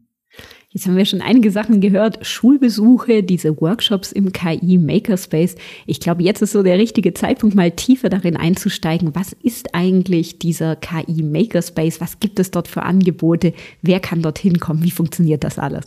Jetzt 0.69 0.85
haben 0.85 0.95
wir 0.95 1.05
schon 1.05 1.21
einige 1.21 1.49
Sachen 1.49 1.81
gehört, 1.81 2.25
Schulbesuche, 2.25 3.23
diese 3.23 3.59
Workshops 3.59 4.11
im 4.11 4.31
KI 4.31 4.77
Makerspace. 4.77 5.55
Ich 5.87 5.99
glaube, 5.99 6.21
jetzt 6.21 6.43
ist 6.43 6.51
so 6.51 6.61
der 6.61 6.77
richtige 6.77 7.15
Zeitpunkt, 7.15 7.55
mal 7.55 7.71
tiefer 7.71 8.09
darin 8.09 8.37
einzusteigen. 8.37 9.15
Was 9.15 9.33
ist 9.33 9.73
eigentlich 9.73 10.37
dieser 10.37 10.75
KI 10.75 11.23
Makerspace? 11.23 11.99
Was 11.99 12.19
gibt 12.19 12.39
es 12.39 12.51
dort 12.51 12.67
für 12.67 12.83
Angebote? 12.83 13.53
Wer 13.81 13.99
kann 13.99 14.21
dorthin 14.21 14.59
kommen? 14.59 14.83
Wie 14.83 14.91
funktioniert 14.91 15.43
das 15.43 15.57
alles? 15.57 15.85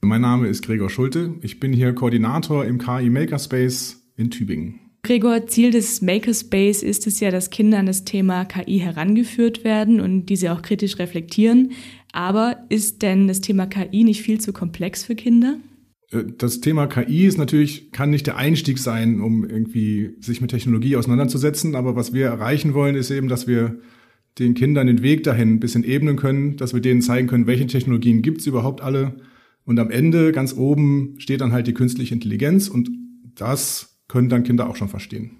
Mein 0.00 0.22
Name 0.22 0.48
ist 0.48 0.64
Gregor 0.64 0.88
Schulte. 0.88 1.34
Ich 1.42 1.60
bin 1.60 1.74
hier 1.74 1.94
Koordinator 1.94 2.64
im 2.64 2.78
KI 2.78 3.10
Makerspace 3.10 4.03
in 4.16 4.30
Tübingen. 4.30 4.80
Gregor, 5.04 5.46
Ziel 5.46 5.70
des 5.70 6.00
Makerspace 6.00 6.82
ist 6.82 7.06
es 7.06 7.20
ja, 7.20 7.30
dass 7.30 7.50
Kinder 7.50 7.78
an 7.78 7.84
das 7.84 8.04
Thema 8.04 8.46
KI 8.46 8.78
herangeführt 8.78 9.62
werden 9.62 10.00
und 10.00 10.26
diese 10.26 10.50
auch 10.50 10.62
kritisch 10.62 10.98
reflektieren. 10.98 11.72
Aber 12.12 12.64
ist 12.70 13.02
denn 13.02 13.28
das 13.28 13.42
Thema 13.42 13.66
KI 13.66 14.04
nicht 14.04 14.22
viel 14.22 14.40
zu 14.40 14.54
komplex 14.54 15.04
für 15.04 15.14
Kinder? 15.14 15.58
Äh, 16.10 16.24
das 16.38 16.60
Thema 16.60 16.86
KI 16.86 17.26
ist 17.26 17.36
natürlich, 17.36 17.92
kann 17.92 18.10
nicht 18.10 18.26
der 18.26 18.38
Einstieg 18.38 18.78
sein, 18.78 19.20
um 19.20 19.44
irgendwie 19.44 20.16
sich 20.20 20.40
mit 20.40 20.50
Technologie 20.50 20.96
auseinanderzusetzen. 20.96 21.74
Aber 21.74 21.96
was 21.96 22.14
wir 22.14 22.26
erreichen 22.26 22.72
wollen, 22.72 22.94
ist 22.94 23.10
eben, 23.10 23.28
dass 23.28 23.46
wir 23.46 23.78
den 24.38 24.54
Kindern 24.54 24.86
den 24.86 25.02
Weg 25.02 25.22
dahin 25.22 25.54
ein 25.54 25.60
bisschen 25.60 25.84
ebnen 25.84 26.16
können, 26.16 26.56
dass 26.56 26.72
wir 26.72 26.80
denen 26.80 27.02
zeigen 27.02 27.28
können, 27.28 27.46
welche 27.46 27.66
Technologien 27.66 28.22
gibt 28.22 28.40
es 28.40 28.46
überhaupt 28.46 28.80
alle. 28.80 29.16
Und 29.64 29.78
am 29.78 29.90
Ende, 29.90 30.32
ganz 30.32 30.54
oben, 30.54 31.14
steht 31.18 31.40
dann 31.42 31.52
halt 31.52 31.66
die 31.66 31.74
künstliche 31.74 32.14
Intelligenz 32.14 32.68
und 32.68 32.90
das 33.34 33.93
können 34.14 34.28
dann 34.28 34.44
Kinder 34.44 34.70
auch 34.70 34.76
schon 34.76 34.88
verstehen. 34.88 35.32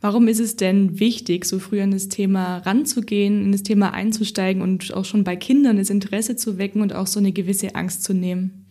Warum 0.00 0.26
ist 0.26 0.40
es 0.40 0.56
denn 0.56 0.98
wichtig, 0.98 1.44
so 1.44 1.60
früh 1.60 1.80
an 1.80 1.92
das 1.92 2.08
Thema 2.08 2.56
ranzugehen, 2.58 3.44
in 3.44 3.52
das 3.52 3.62
Thema 3.62 3.94
einzusteigen 3.94 4.62
und 4.62 4.92
auch 4.92 5.04
schon 5.04 5.22
bei 5.22 5.36
Kindern 5.36 5.76
das 5.76 5.90
Interesse 5.90 6.34
zu 6.34 6.58
wecken 6.58 6.82
und 6.82 6.92
auch 6.92 7.06
so 7.06 7.20
eine 7.20 7.30
gewisse 7.30 7.76
Angst 7.76 8.02
zu 8.02 8.12
nehmen? 8.12 8.66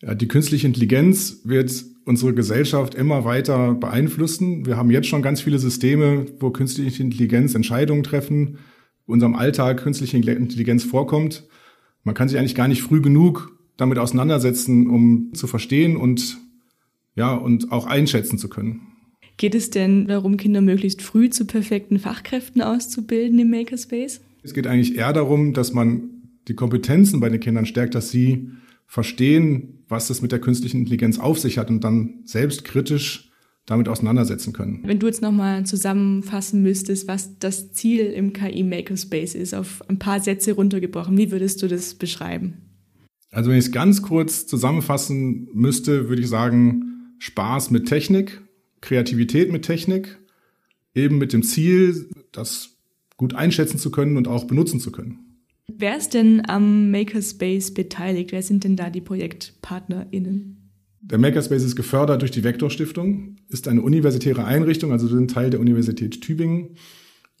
Ja, 0.00 0.14
die 0.14 0.28
künstliche 0.28 0.66
Intelligenz 0.66 1.42
wird 1.44 1.84
unsere 2.06 2.32
Gesellschaft 2.32 2.94
immer 2.94 3.26
weiter 3.26 3.74
beeinflussen. 3.74 4.64
Wir 4.64 4.78
haben 4.78 4.90
jetzt 4.90 5.08
schon 5.08 5.20
ganz 5.20 5.42
viele 5.42 5.58
Systeme, 5.58 6.24
wo 6.40 6.48
künstliche 6.48 7.02
Intelligenz 7.02 7.54
Entscheidungen 7.54 8.02
treffen, 8.02 8.56
unserem 9.04 9.34
Alltag 9.34 9.82
künstliche 9.82 10.16
Intelligenz 10.16 10.84
vorkommt. 10.84 11.46
Man 12.02 12.14
kann 12.14 12.30
sich 12.30 12.38
eigentlich 12.38 12.54
gar 12.54 12.68
nicht 12.68 12.82
früh 12.82 13.02
genug 13.02 13.58
damit 13.76 13.98
auseinandersetzen, 13.98 14.88
um 14.88 15.34
zu 15.34 15.46
verstehen 15.48 15.98
und 15.98 16.38
ja, 17.14 17.34
und 17.34 17.72
auch 17.72 17.86
einschätzen 17.86 18.38
zu 18.38 18.48
können. 18.48 18.82
Geht 19.36 19.54
es 19.54 19.70
denn 19.70 20.06
darum, 20.06 20.36
Kinder 20.36 20.60
möglichst 20.60 21.02
früh 21.02 21.28
zu 21.28 21.44
perfekten 21.44 21.98
Fachkräften 21.98 22.62
auszubilden 22.62 23.38
im 23.38 23.50
Makerspace? 23.50 24.20
Es 24.42 24.54
geht 24.54 24.66
eigentlich 24.66 24.96
eher 24.96 25.12
darum, 25.12 25.52
dass 25.52 25.72
man 25.72 26.10
die 26.46 26.54
Kompetenzen 26.54 27.20
bei 27.20 27.28
den 27.28 27.40
Kindern 27.40 27.66
stärkt, 27.66 27.94
dass 27.94 28.10
sie 28.10 28.50
verstehen, 28.86 29.84
was 29.88 30.08
das 30.08 30.22
mit 30.22 30.30
der 30.30 30.38
künstlichen 30.40 30.80
Intelligenz 30.80 31.18
auf 31.18 31.38
sich 31.38 31.58
hat 31.58 31.70
und 31.70 31.82
dann 31.82 32.20
selbst 32.24 32.64
kritisch 32.64 33.30
damit 33.66 33.88
auseinandersetzen 33.88 34.52
können. 34.52 34.82
Wenn 34.84 34.98
du 34.98 35.06
jetzt 35.06 35.22
nochmal 35.22 35.64
zusammenfassen 35.64 36.62
müsstest, 36.62 37.08
was 37.08 37.38
das 37.38 37.72
Ziel 37.72 38.06
im 38.06 38.34
KI 38.34 38.62
Makerspace 38.62 39.34
ist, 39.34 39.54
auf 39.54 39.82
ein 39.88 39.98
paar 39.98 40.20
Sätze 40.20 40.52
runtergebrochen, 40.52 41.16
wie 41.16 41.30
würdest 41.30 41.62
du 41.62 41.66
das 41.66 41.94
beschreiben? 41.94 42.58
Also 43.30 43.50
wenn 43.50 43.58
ich 43.58 43.64
es 43.64 43.72
ganz 43.72 44.02
kurz 44.02 44.46
zusammenfassen 44.46 45.48
müsste, 45.54 46.08
würde 46.08 46.22
ich 46.22 46.28
sagen, 46.28 46.93
Spaß 47.18 47.70
mit 47.70 47.86
Technik 47.86 48.40
Kreativität 48.84 49.50
mit 49.50 49.64
Technik, 49.64 50.18
eben 50.94 51.18
mit 51.18 51.32
dem 51.32 51.42
Ziel, 51.42 52.10
das 52.32 52.76
gut 53.16 53.34
einschätzen 53.34 53.78
zu 53.78 53.90
können 53.90 54.16
und 54.16 54.28
auch 54.28 54.44
benutzen 54.44 54.78
zu 54.78 54.92
können. 54.92 55.40
Wer 55.66 55.96
ist 55.96 56.12
denn 56.12 56.42
am 56.46 56.90
Makerspace 56.90 57.72
beteiligt? 57.72 58.30
Wer 58.32 58.42
sind 58.42 58.64
denn 58.64 58.76
da 58.76 58.90
die 58.90 59.00
ProjektpartnerInnen? 59.00 60.70
Der 61.00 61.18
Makerspace 61.18 61.64
ist 61.64 61.76
gefördert 61.76 62.20
durch 62.20 62.30
die 62.30 62.44
Vektor 62.44 62.70
Stiftung, 62.70 63.36
ist 63.48 63.68
eine 63.68 63.82
universitäre 63.82 64.44
Einrichtung, 64.44 64.92
also 64.92 65.08
wir 65.08 65.16
sind 65.16 65.30
Teil 65.30 65.50
der 65.50 65.60
Universität 65.60 66.20
Tübingen. 66.20 66.76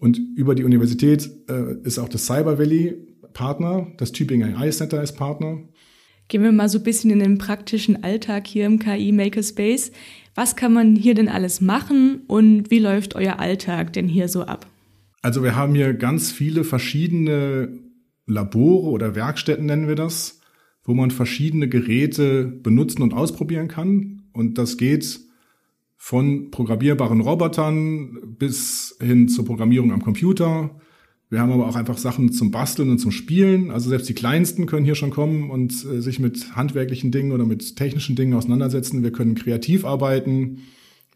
Und 0.00 0.18
über 0.36 0.54
die 0.54 0.64
Universität 0.64 1.30
äh, 1.48 1.76
ist 1.82 1.98
auch 1.98 2.08
das 2.08 2.26
Cyber 2.26 2.58
Valley 2.58 2.96
Partner, 3.32 3.86
das 3.98 4.12
Tübingen 4.12 4.56
AI 4.56 4.70
Center 4.70 5.02
ist 5.02 5.12
Partner. 5.12 5.58
Gehen 6.28 6.42
wir 6.42 6.52
mal 6.52 6.68
so 6.68 6.78
ein 6.78 6.84
bisschen 6.84 7.10
in 7.10 7.18
den 7.18 7.38
praktischen 7.38 8.02
Alltag 8.02 8.46
hier 8.46 8.66
im 8.66 8.78
KI 8.78 9.12
Makerspace. 9.12 9.92
Was 10.34 10.56
kann 10.56 10.72
man 10.72 10.96
hier 10.96 11.14
denn 11.14 11.28
alles 11.28 11.60
machen 11.60 12.22
und 12.26 12.70
wie 12.70 12.78
läuft 12.78 13.14
euer 13.14 13.38
Alltag 13.38 13.92
denn 13.92 14.08
hier 14.08 14.28
so 14.28 14.42
ab? 14.42 14.66
Also 15.22 15.42
wir 15.42 15.54
haben 15.54 15.74
hier 15.74 15.94
ganz 15.94 16.32
viele 16.32 16.64
verschiedene 16.64 17.78
Labore 18.26 18.90
oder 18.90 19.14
Werkstätten 19.14 19.66
nennen 19.66 19.88
wir 19.88 19.94
das, 19.94 20.40
wo 20.82 20.94
man 20.94 21.10
verschiedene 21.10 21.68
Geräte 21.68 22.44
benutzen 22.44 23.02
und 23.02 23.14
ausprobieren 23.14 23.68
kann. 23.68 24.22
Und 24.32 24.58
das 24.58 24.76
geht 24.76 25.20
von 25.96 26.50
programmierbaren 26.50 27.20
Robotern 27.20 28.36
bis 28.38 28.96
hin 29.00 29.28
zur 29.28 29.44
Programmierung 29.44 29.92
am 29.92 30.02
Computer, 30.02 30.78
wir 31.34 31.40
haben 31.40 31.50
aber 31.50 31.66
auch 31.66 31.74
einfach 31.74 31.98
Sachen 31.98 32.30
zum 32.30 32.52
Basteln 32.52 32.90
und 32.90 32.98
zum 32.98 33.10
Spielen. 33.10 33.72
Also 33.72 33.88
selbst 33.88 34.08
die 34.08 34.14
Kleinsten 34.14 34.66
können 34.66 34.84
hier 34.84 34.94
schon 34.94 35.10
kommen 35.10 35.50
und 35.50 35.72
äh, 35.72 36.00
sich 36.00 36.20
mit 36.20 36.54
handwerklichen 36.54 37.10
Dingen 37.10 37.32
oder 37.32 37.44
mit 37.44 37.74
technischen 37.74 38.14
Dingen 38.14 38.34
auseinandersetzen. 38.34 39.02
Wir 39.02 39.10
können 39.10 39.34
kreativ 39.34 39.84
arbeiten. 39.84 40.60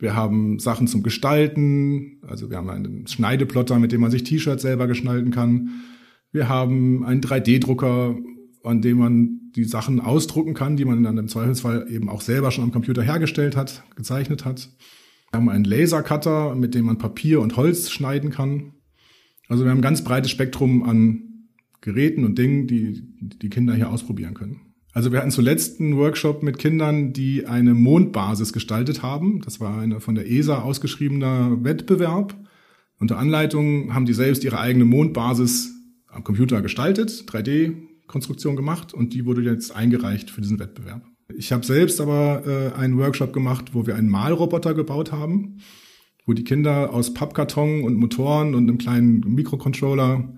Wir 0.00 0.16
haben 0.16 0.58
Sachen 0.58 0.88
zum 0.88 1.04
Gestalten. 1.04 2.20
Also 2.26 2.50
wir 2.50 2.56
haben 2.56 2.68
einen 2.68 3.06
Schneideplotter, 3.06 3.78
mit 3.78 3.92
dem 3.92 4.00
man 4.00 4.10
sich 4.10 4.24
T-Shirts 4.24 4.62
selber 4.62 4.88
gestalten 4.88 5.30
kann. 5.30 5.84
Wir 6.32 6.48
haben 6.48 7.04
einen 7.04 7.20
3D-Drucker, 7.20 8.16
an 8.64 8.82
dem 8.82 8.98
man 8.98 9.52
die 9.54 9.64
Sachen 9.64 10.00
ausdrucken 10.00 10.54
kann, 10.54 10.76
die 10.76 10.84
man 10.84 11.04
dann 11.04 11.16
im 11.16 11.28
Zweifelsfall 11.28 11.86
eben 11.90 12.08
auch 12.08 12.22
selber 12.22 12.50
schon 12.50 12.64
am 12.64 12.72
Computer 12.72 13.02
hergestellt 13.02 13.54
hat, 13.54 13.84
gezeichnet 13.94 14.44
hat. 14.44 14.68
Wir 15.30 15.38
haben 15.38 15.48
einen 15.48 15.64
Lasercutter, 15.64 16.56
mit 16.56 16.74
dem 16.74 16.86
man 16.86 16.98
Papier 16.98 17.40
und 17.40 17.56
Holz 17.56 17.90
schneiden 17.90 18.30
kann. 18.30 18.72
Also 19.48 19.64
wir 19.64 19.70
haben 19.70 19.78
ein 19.78 19.82
ganz 19.82 20.04
breites 20.04 20.30
Spektrum 20.30 20.82
an 20.82 21.48
Geräten 21.80 22.24
und 22.24 22.38
Dingen, 22.38 22.66
die 22.66 23.02
die 23.20 23.48
Kinder 23.48 23.74
hier 23.74 23.90
ausprobieren 23.90 24.34
können. 24.34 24.60
Also 24.92 25.12
wir 25.12 25.20
hatten 25.20 25.30
zuletzt 25.30 25.80
einen 25.80 25.96
Workshop 25.96 26.42
mit 26.42 26.58
Kindern, 26.58 27.12
die 27.12 27.46
eine 27.46 27.74
Mondbasis 27.74 28.52
gestaltet 28.52 29.02
haben. 29.02 29.40
Das 29.42 29.60
war 29.60 29.78
eine 29.78 30.00
von 30.00 30.14
der 30.14 30.30
ESA 30.30 30.62
ausgeschriebener 30.62 31.62
Wettbewerb. 31.62 32.34
Unter 32.98 33.18
Anleitung 33.18 33.94
haben 33.94 34.06
die 34.06 34.12
selbst 34.12 34.44
ihre 34.44 34.58
eigene 34.58 34.84
Mondbasis 34.84 35.72
am 36.08 36.24
Computer 36.24 36.62
gestaltet, 36.62 37.26
3D-Konstruktion 37.28 38.56
gemacht 38.56 38.92
und 38.92 39.14
die 39.14 39.24
wurde 39.24 39.42
jetzt 39.42 39.74
eingereicht 39.74 40.30
für 40.30 40.40
diesen 40.40 40.58
Wettbewerb. 40.58 41.02
Ich 41.36 41.52
habe 41.52 41.64
selbst 41.64 42.00
aber 42.00 42.42
äh, 42.46 42.76
einen 42.76 42.98
Workshop 42.98 43.32
gemacht, 43.32 43.74
wo 43.74 43.86
wir 43.86 43.94
einen 43.94 44.08
Malroboter 44.08 44.74
gebaut 44.74 45.12
haben 45.12 45.58
wo 46.28 46.34
die 46.34 46.44
Kinder 46.44 46.92
aus 46.92 47.14
Pappkarton 47.14 47.84
und 47.84 47.96
Motoren 47.96 48.54
und 48.54 48.68
einem 48.68 48.76
kleinen 48.76 49.20
Mikrocontroller 49.20 50.28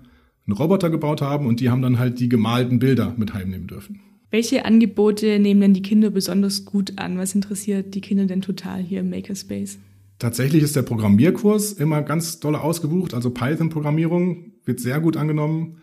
einen 0.47 0.57
Roboter 0.57 0.89
gebaut 0.89 1.21
haben 1.21 1.45
und 1.45 1.59
die 1.59 1.69
haben 1.69 1.81
dann 1.81 1.99
halt 1.99 2.21
die 2.21 2.29
gemalten 2.29 2.79
Bilder 2.79 3.13
mit 3.17 3.33
heimnehmen 3.33 3.67
dürfen. 3.67 3.99
Welche 4.29 4.63
Angebote 4.63 5.37
nehmen 5.37 5.59
denn 5.59 5.73
die 5.73 5.81
Kinder 5.81 6.09
besonders 6.09 6.63
gut 6.63 6.97
an? 6.97 7.17
Was 7.17 7.35
interessiert 7.35 7.93
die 7.93 7.99
Kinder 7.99 8.25
denn 8.25 8.41
total 8.41 8.81
hier 8.81 9.01
im 9.01 9.09
Makerspace? 9.09 9.79
Tatsächlich 10.17 10.63
ist 10.63 10.77
der 10.77 10.83
Programmierkurs 10.83 11.73
immer 11.73 12.01
ganz 12.03 12.39
doll 12.39 12.55
ausgebucht. 12.55 13.13
Also 13.13 13.29
Python-Programmierung 13.29 14.53
wird 14.63 14.79
sehr 14.79 15.01
gut 15.01 15.17
angenommen. 15.17 15.81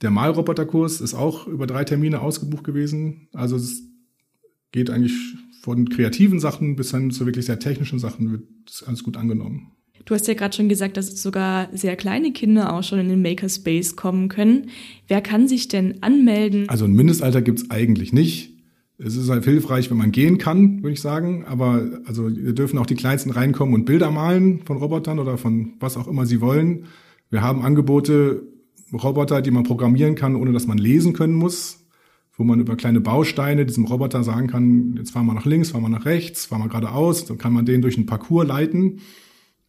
Der 0.00 0.10
Malroboterkurs 0.10 1.02
ist 1.02 1.12
auch 1.12 1.46
über 1.46 1.66
drei 1.66 1.84
Termine 1.84 2.22
ausgebucht 2.22 2.64
gewesen. 2.64 3.28
Also 3.34 3.56
es 3.56 3.82
geht 4.70 4.88
eigentlich 4.88 5.12
von 5.62 5.88
kreativen 5.88 6.40
Sachen 6.40 6.74
bis 6.74 6.90
hin 6.90 7.12
zu 7.12 7.24
wirklich 7.24 7.46
sehr 7.46 7.60
technischen 7.60 8.00
Sachen 8.00 8.32
wird 8.32 8.42
das 8.66 8.82
alles 8.82 9.04
gut 9.04 9.16
angenommen. 9.16 9.72
Du 10.04 10.14
hast 10.14 10.26
ja 10.26 10.34
gerade 10.34 10.54
schon 10.54 10.68
gesagt, 10.68 10.96
dass 10.96 11.22
sogar 11.22 11.68
sehr 11.72 11.94
kleine 11.94 12.32
Kinder 12.32 12.74
auch 12.74 12.82
schon 12.82 12.98
in 12.98 13.08
den 13.08 13.22
Makerspace 13.22 13.94
kommen 13.94 14.28
können. 14.28 14.70
Wer 15.06 15.20
kann 15.20 15.46
sich 15.46 15.68
denn 15.68 16.02
anmelden? 16.02 16.68
Also 16.68 16.84
ein 16.84 16.92
Mindestalter 16.92 17.40
gibt's 17.40 17.70
eigentlich 17.70 18.12
nicht. 18.12 18.58
Es 18.98 19.16
ist 19.16 19.30
halt 19.30 19.44
hilfreich, 19.44 19.90
wenn 19.90 19.98
man 19.98 20.10
gehen 20.10 20.38
kann, 20.38 20.82
würde 20.82 20.94
ich 20.94 21.00
sagen. 21.00 21.44
Aber 21.44 22.00
also 22.04 22.28
wir 22.34 22.52
dürfen 22.52 22.78
auch 22.78 22.86
die 22.86 22.96
Kleinsten 22.96 23.30
reinkommen 23.30 23.74
und 23.74 23.84
Bilder 23.84 24.10
malen 24.10 24.62
von 24.64 24.76
Robotern 24.76 25.20
oder 25.20 25.38
von 25.38 25.74
was 25.78 25.96
auch 25.96 26.08
immer 26.08 26.26
sie 26.26 26.40
wollen. 26.40 26.86
Wir 27.30 27.42
haben 27.42 27.62
Angebote, 27.62 28.42
Roboter, 28.92 29.40
die 29.40 29.52
man 29.52 29.62
programmieren 29.62 30.16
kann, 30.16 30.34
ohne 30.34 30.52
dass 30.52 30.66
man 30.66 30.78
lesen 30.78 31.12
können 31.12 31.34
muss, 31.34 31.81
wo 32.42 32.44
man 32.44 32.58
über 32.58 32.74
kleine 32.74 33.00
Bausteine 33.00 33.64
diesem 33.64 33.84
Roboter 33.84 34.24
sagen 34.24 34.48
kann, 34.48 34.96
jetzt 34.96 35.12
fahren 35.12 35.26
wir 35.26 35.34
nach 35.34 35.44
links, 35.44 35.70
fahren 35.70 35.82
wir 35.82 35.88
nach 35.88 36.06
rechts, 36.06 36.46
fahren 36.46 36.60
wir 36.60 36.68
geradeaus, 36.68 37.24
dann 37.24 37.38
kann 37.38 37.52
man 37.52 37.64
den 37.64 37.82
durch 37.82 37.96
einen 37.96 38.06
Parcours 38.06 38.48
leiten. 38.48 38.98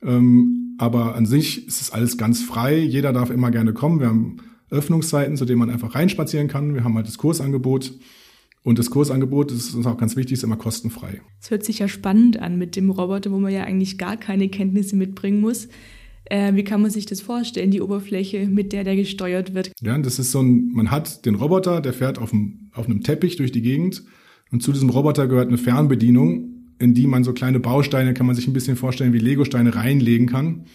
Ähm, 0.02 0.76
aber 0.80 1.14
an 1.14 1.28
sich 1.28 1.68
ist 1.68 1.82
es 1.82 1.92
alles 1.92 2.18
ganz 2.18 2.42
frei. 2.42 2.80
Jeder 2.80 3.14
darf 3.14 3.30
immer 3.30 3.52
gerne 3.52 3.74
kommen. 3.74 4.00
Wir 4.00 4.08
haben 4.08 4.38
Öffnungszeiten, 4.72 5.38
zu 5.38 5.46
denen 5.46 5.60
man 5.60 5.70
einfach 5.70 5.94
reinspazieren 5.94 6.48
kann. 6.48 6.74
Wir 6.74 6.84
haben 6.84 6.96
halt 6.96 7.06
das 7.06 7.20
Kursangebot. 7.20 7.94
Und 8.64 8.80
das 8.80 8.90
Kursangebot, 8.90 9.52
das 9.52 9.58
ist 9.58 9.76
uns 9.76 9.86
auch 9.86 9.98
ganz 9.98 10.16
wichtig, 10.16 10.34
ist 10.34 10.44
immer 10.44 10.58
kostenfrei. 10.58 11.22
Es 11.40 11.52
hört 11.52 11.64
sich 11.64 11.78
ja 11.78 11.88
spannend 11.88 12.40
an 12.40 12.58
mit 12.58 12.76
dem 12.76 12.90
Roboter, 12.90 13.30
wo 13.30 13.38
man 13.38 13.54
ja 13.54 13.66
eigentlich 13.66 14.00
gar 14.00 14.18
keine 14.18 14.50
Kenntnisse 14.50 14.96
mitbringen 14.96 15.42
muss. 15.42 15.68
Äh, 16.26 16.56
wie 16.56 16.64
kann 16.64 16.82
man 16.82 16.92
sich 16.92 17.06
das 17.06 17.22
vorstellen, 17.22 17.72
die 17.72 17.82
Oberfläche, 17.82 18.48
mit 18.48 18.74
der 18.74 18.84
der 18.84 18.96
gesteuert 18.96 19.54
wird? 19.54 19.72
Ja, 19.82 19.98
das 19.98 20.20
ist 20.20 20.32
so 20.32 20.42
ein, 20.42 20.72
man 20.74 20.92
hat 20.92 21.26
den 21.26 21.36
Roboter, 21.36 21.82
der 21.82 21.94
fährt 21.94 22.18
auf 22.18 22.34
einem, 22.34 22.70
auf 22.74 22.86
einem 22.86 23.04
Teppich 23.04 23.36
durch 23.36 23.52
die 23.52 23.62
Gegend. 23.62 24.04
Und 24.52 24.62
zu 24.62 24.72
diesem 24.72 24.90
Roboter 24.90 25.28
gehört 25.28 25.48
eine 25.48 25.58
Fernbedienung, 25.58 26.76
in 26.80 26.94
die 26.94 27.08
man 27.08 27.24
so 27.24 27.34
kleine 27.34 27.60
Bausteine, 27.60 28.14
kann 28.14 28.26
man 28.26 28.36
sich 28.36 28.48
ein 28.48 28.54
bisschen 28.54 28.76
vorstellen, 28.76 29.14
wie 29.14 29.20
Legosteine 29.20 29.76
reinlegen 29.76 30.28
kann, 30.28 30.66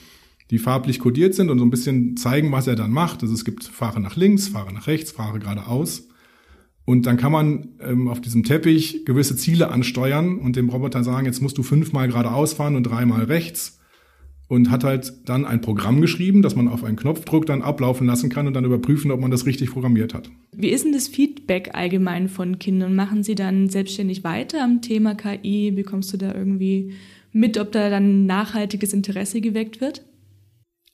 die 0.51 0.59
farblich 0.59 0.99
kodiert 0.99 1.35
sind 1.35 1.51
und 1.51 1.59
so 1.59 1.65
ein 1.65 1.71
bisschen 1.71 2.17
zeigen, 2.17 2.51
was 2.53 2.67
er 2.67 2.77
dann 2.77 2.91
macht. 2.91 3.23
Also 3.23 3.35
es 3.35 3.45
gibt 3.45 3.65
Fahre 3.65 4.01
nach 4.01 4.17
links, 4.17 4.49
Fahre 4.49 4.73
nach 4.73 4.87
rechts, 4.87 5.13
Fahre 5.13 5.39
geradeaus. 5.39 6.09
Und 6.85 7.05
dann 7.05 7.19
kann 7.19 7.33
man 7.33 7.69
ähm, 7.81 8.09
auf 8.09 8.21
diesem 8.21 8.45
Teppich 8.45 9.05
gewisse 9.05 9.37
Ziele 9.37 9.71
ansteuern 9.71 10.39
und 10.39 10.57
dem 10.57 10.71
Roboter 10.71 11.05
sagen, 11.05 11.27
jetzt 11.27 11.43
musst 11.43 11.59
du 11.59 11.63
fünfmal 11.63 12.09
geradeaus 12.09 12.55
fahren 12.55 12.77
und 12.77 12.85
dreimal 12.85 13.25
rechts. 13.25 13.78
Und 14.49 14.71
hat 14.71 14.83
halt 14.83 15.13
dann 15.27 15.45
ein 15.45 15.61
Programm 15.61 16.01
geschrieben, 16.01 16.41
das 16.41 16.57
man 16.57 16.69
auf 16.69 16.83
einen 16.83 16.97
Knopfdruck 16.97 17.45
dann 17.45 17.61
ablaufen 17.61 18.07
lassen 18.07 18.31
kann 18.31 18.47
und 18.47 18.55
dann 18.55 18.65
überprüfen, 18.65 19.11
ob 19.11 19.21
man 19.21 19.31
das 19.31 19.45
richtig 19.45 19.71
programmiert 19.71 20.15
hat. 20.15 20.31
Wie 20.57 20.71
ist 20.71 20.87
denn 20.87 20.93
das 20.93 21.07
Feedback 21.07 21.75
allgemein 21.75 22.29
von 22.29 22.59
Kindern? 22.59 22.95
Machen 22.95 23.23
sie 23.23 23.35
dann 23.35 23.69
selbstständig 23.69 24.25
weiter 24.25 24.65
am 24.65 24.81
Thema 24.81 25.15
KI? 25.15 25.71
Bekommst 25.71 26.15
du 26.15 26.17
da 26.17 26.35
irgendwie 26.35 26.93
mit, 27.31 27.59
ob 27.59 27.73
da 27.73 27.91
dann 27.91 28.25
nachhaltiges 28.25 28.95
Interesse 28.95 29.43
geweckt 29.43 29.83
wird? 29.83 30.03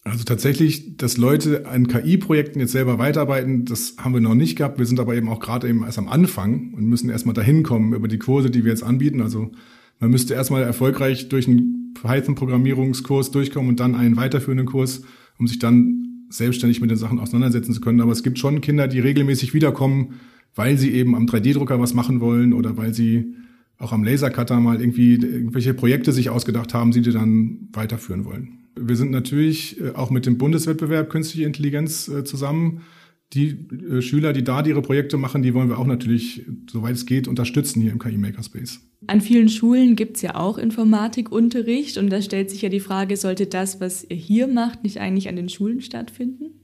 Also 0.03 0.25
tatsächlich, 0.25 0.99
dass 0.99 1.17
Leute 1.17 1.67
an 1.67 1.87
KI-Projekten 1.87 2.61
jetzt 2.61 2.73
selber 2.73 2.99
weiterarbeiten, 2.99 3.65
das 3.65 3.97
haben 3.99 4.13
wir 4.13 4.21
noch 4.21 4.35
nicht 4.35 4.57
gehabt. 4.57 4.79
Wir 4.79 4.85
sind 4.85 5.01
aber 5.01 5.15
eben 5.15 5.31
auch 5.31 5.41
gerade 5.41 5.67
eben 5.67 5.83
erst 5.83 5.99
am 5.99 6.09
Anfang 6.09 6.75
und 6.75 6.85
müssen 6.85 7.09
erstmal 7.09 7.35
dahin 7.35 7.63
kommen 7.63 7.95
über 7.95 8.09
die 8.09 8.19
Kurse, 8.19 8.51
die 8.51 8.65
wir 8.65 8.71
jetzt 8.71 8.83
anbieten. 8.83 9.23
Also 9.23 9.53
man 10.01 10.11
müsste 10.11 10.35
erstmal 10.35 10.63
erfolgreich 10.63 11.31
durch 11.31 11.49
einen 11.49 11.84
Python-Programmierungskurs 11.95 13.31
durchkommen 13.31 13.71
und 13.71 13.81
dann 13.81 13.95
einen 13.95 14.17
weiterführenden 14.17 14.67
Kurs, 14.67 15.03
um 15.39 15.47
sich 15.47 15.59
dann 15.59 16.27
selbstständig 16.31 16.81
mit 16.81 16.91
den 16.91 16.99
Sachen 16.99 17.21
auseinandersetzen 17.21 17.73
zu 17.73 17.81
können. 17.81 18.01
Aber 18.01 18.13
es 18.13 18.23
gibt 18.23 18.39
schon 18.39 18.61
Kinder, 18.61 18.89
die 18.89 19.01
regelmäßig 19.01 19.55
wiederkommen, 19.55 20.15
weil 20.55 20.77
sie 20.79 20.93
eben 20.93 21.15
am 21.15 21.27
3D-Drucker 21.27 21.81
was 21.81 21.95
machen 21.95 22.21
wollen 22.21 22.53
oder 22.53 22.77
weil 22.77 22.95
sie 22.95 23.35
auch 23.79 23.93
am 23.93 24.05
Lasercutter 24.05 24.61
mal 24.61 24.81
irgendwie 24.81 25.15
irgendwelche 25.15 25.75
Projekte 25.75 26.13
sich 26.13 26.31
ausgedacht 26.31 26.75
haben, 26.75 26.93
die 26.93 27.03
sie 27.03 27.13
dann 27.13 27.69
weiterführen 27.73 28.25
wollen. 28.25 28.59
Wir 28.77 28.97
sind 28.97 29.11
natürlich 29.11 29.81
äh, 29.81 29.91
auch 29.91 30.11
mit 30.11 30.27
dem 30.27 30.39
Bundeswettbewerb 30.39 31.11
Künstliche 31.11 31.47
Intelligenz 31.47 32.09
äh, 32.09 32.25
zusammen. 32.25 32.83
Die 33.35 33.49
äh, 33.49 34.01
Schüler, 34.01 34.33
die 34.33 34.44
da 34.44 34.64
ihre 34.64 34.83
Projekte 34.83 35.16
machen, 35.16 35.42
die 35.42 35.55
wollen 35.55 35.68
wir 35.68 35.79
auch 35.79 35.87
natürlich, 35.87 36.47
soweit 36.70 36.94
es 36.94 37.07
geht, 37.07 37.29
unterstützen 37.29 37.81
hier 37.81 37.92
im 37.92 37.99
KI 37.99 38.16
Makerspace. 38.16 38.81
An 39.07 39.20
vielen 39.20 39.49
Schulen 39.49 39.97
gibt 39.97 40.16
es 40.16 40.23
ja 40.23 40.37
auch 40.37 40.57
Informatikunterricht 40.57 41.99
und 41.99 42.11
da 42.11 42.23
stellt 42.23 42.51
sich 42.51 42.62
ja 42.62 42.68
die 42.68 42.81
Frage, 42.81 43.16
sollte 43.16 43.47
das, 43.47 43.81
was 43.81 44.05
ihr 44.09 44.16
hier 44.16 44.47
macht, 44.47 44.83
nicht 44.83 44.99
eigentlich 44.99 45.29
an 45.29 45.37
den 45.37 45.49
Schulen 45.49 45.81
stattfinden? 45.81 46.61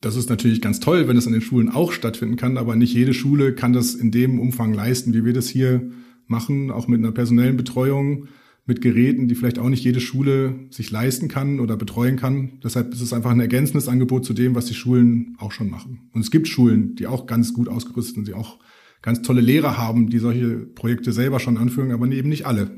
Das 0.00 0.14
ist 0.14 0.28
natürlich 0.28 0.60
ganz 0.60 0.80
toll, 0.80 1.08
wenn 1.08 1.16
es 1.16 1.26
an 1.26 1.32
den 1.32 1.42
Schulen 1.42 1.70
auch 1.70 1.92
stattfinden 1.92 2.36
kann, 2.36 2.56
aber 2.56 2.76
nicht 2.76 2.94
jede 2.94 3.14
Schule 3.14 3.54
kann 3.54 3.72
das 3.72 3.94
in 3.94 4.10
dem 4.10 4.38
Umfang 4.38 4.72
leisten, 4.72 5.14
wie 5.14 5.24
wir 5.24 5.32
das 5.32 5.48
hier 5.48 5.90
machen, 6.26 6.70
auch 6.70 6.88
mit 6.88 6.98
einer 6.98 7.12
personellen 7.12 7.56
Betreuung 7.56 8.28
mit 8.68 8.82
Geräten, 8.82 9.28
die 9.28 9.34
vielleicht 9.34 9.58
auch 9.58 9.70
nicht 9.70 9.82
jede 9.82 9.98
Schule 9.98 10.54
sich 10.68 10.90
leisten 10.90 11.28
kann 11.28 11.58
oder 11.58 11.76
betreuen 11.76 12.16
kann. 12.16 12.60
Deshalb 12.62 12.92
ist 12.92 13.00
es 13.00 13.14
einfach 13.14 13.30
ein 13.30 13.40
ergänzendes 13.40 13.88
Angebot 13.88 14.26
zu 14.26 14.34
dem, 14.34 14.54
was 14.54 14.66
die 14.66 14.74
Schulen 14.74 15.36
auch 15.38 15.52
schon 15.52 15.70
machen. 15.70 16.10
Und 16.12 16.20
es 16.20 16.30
gibt 16.30 16.46
Schulen, 16.46 16.94
die 16.94 17.06
auch 17.06 17.26
ganz 17.26 17.54
gut 17.54 17.68
ausgerüstet 17.68 18.16
sind, 18.16 18.28
die 18.28 18.34
auch 18.34 18.58
ganz 19.00 19.22
tolle 19.22 19.40
Lehrer 19.40 19.78
haben, 19.78 20.10
die 20.10 20.18
solche 20.18 20.58
Projekte 20.58 21.12
selber 21.12 21.40
schon 21.40 21.56
anführen, 21.56 21.92
aber 21.92 22.06
eben 22.08 22.28
nicht 22.28 22.46
alle. 22.46 22.70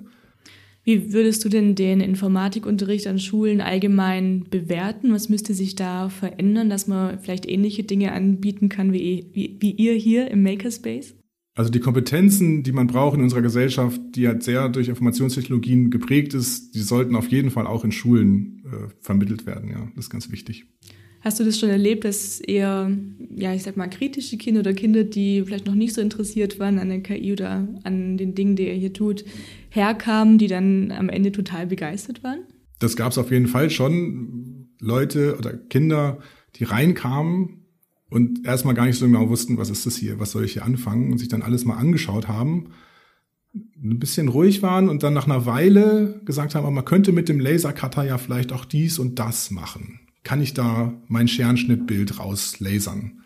Wie 0.85 1.13
würdest 1.13 1.45
du 1.45 1.49
denn 1.49 1.75
den 1.75 2.01
Informatikunterricht 2.01 3.09
an 3.09 3.19
Schulen 3.19 3.61
allgemein 3.61 4.45
bewerten? 4.49 5.13
Was 5.13 5.29
müsste 5.29 5.55
sich 5.55 5.75
da 5.75 6.09
verändern, 6.09 6.71
dass 6.71 6.87
man 6.87 7.19
vielleicht 7.19 7.47
ähnliche 7.47 7.83
Dinge 7.83 8.13
anbieten 8.13 8.69
kann 8.69 8.93
wie, 8.93 9.27
wie, 9.33 9.57
wie 9.61 9.73
ihr 9.73 9.95
hier 9.95 10.31
im 10.31 10.43
Makerspace? 10.43 11.17
Also 11.61 11.71
die 11.71 11.81
Kompetenzen, 11.81 12.63
die 12.63 12.73
man 12.73 12.87
braucht 12.87 13.19
in 13.19 13.23
unserer 13.23 13.43
Gesellschaft, 13.43 14.01
die 14.15 14.27
halt 14.27 14.43
sehr 14.43 14.71
durch 14.71 14.89
Informationstechnologien 14.89 15.91
geprägt 15.91 16.33
ist, 16.33 16.75
die 16.75 16.81
sollten 16.81 17.15
auf 17.15 17.29
jeden 17.29 17.51
Fall 17.51 17.67
auch 17.67 17.85
in 17.85 17.93
Schulen 17.93 18.65
äh, 18.65 18.89
vermittelt 19.03 19.45
werden. 19.45 19.69
Ja, 19.71 19.87
das 19.95 20.07
ist 20.07 20.11
ganz 20.11 20.33
wichtig. 20.33 20.65
Hast 21.21 21.39
du 21.39 21.45
das 21.45 21.59
schon 21.59 21.69
erlebt, 21.69 22.07
dass 22.07 22.41
eher, 22.41 22.91
ja, 23.37 23.53
ich 23.53 23.63
sag 23.63 23.77
mal, 23.77 23.89
kritische 23.89 24.39
Kinder 24.39 24.61
oder 24.61 24.73
Kinder, 24.73 25.05
die 25.05 25.43
vielleicht 25.45 25.67
noch 25.67 25.75
nicht 25.75 25.93
so 25.93 26.01
interessiert 26.01 26.59
waren 26.59 26.79
an 26.79 26.89
der 26.89 27.03
KI 27.03 27.31
oder 27.35 27.69
an 27.85 28.17
den 28.17 28.35
Dingen, 28.35 28.57
die 28.57 28.67
er 28.67 28.77
hier 28.77 28.95
tut, 28.95 29.27
herkamen, 29.69 30.39
die 30.39 30.47
dann 30.47 30.91
am 30.93 31.11
Ende 31.11 31.31
total 31.31 31.67
begeistert 31.67 32.25
waren? 32.25 32.39
Das 32.79 32.97
gab 32.97 33.13
es 33.13 33.19
auf 33.19 33.31
jeden 33.31 33.49
Fall 33.49 33.69
schon. 33.69 34.71
Leute 34.81 35.37
oder 35.37 35.53
Kinder, 35.53 36.21
die 36.57 36.65
reinkamen 36.65 37.60
und 38.11 38.47
erstmal 38.47 38.75
gar 38.75 38.87
nicht 38.87 38.99
so 38.99 39.07
genau 39.07 39.29
wussten, 39.29 39.57
was 39.57 39.71
ist 39.71 39.87
das 39.87 39.97
hier, 39.97 40.19
was 40.19 40.33
soll 40.33 40.45
ich 40.45 40.55
hier 40.55 40.65
anfangen 40.65 41.13
und 41.13 41.19
sich 41.19 41.29
dann 41.29 41.43
alles 41.43 41.65
mal 41.65 41.77
angeschaut 41.77 42.29
haben, 42.29 42.71
ein 43.55 43.99
bisschen 43.99 44.29
ruhig 44.29 44.63
waren 44.63 44.89
und 44.89 45.03
dann 45.03 45.15
nach 45.15 45.27
einer 45.27 45.47
Weile 45.47 46.21
gesagt 46.25 46.55
haben, 46.55 46.75
man 46.75 46.85
könnte 46.85 47.13
mit 47.13 47.29
dem 47.29 47.41
Lasercutter 47.41 48.05
ja 48.05 48.19
vielleicht 48.19 48.53
auch 48.53 48.65
dies 48.65 48.99
und 48.99 49.19
das 49.19 49.51
machen. 49.51 50.01
Kann 50.23 50.41
ich 50.41 50.55
da 50.55 50.93
mein 51.09 51.29
Scherenschnittbild 51.29 52.19
rauslasern? 52.19 53.23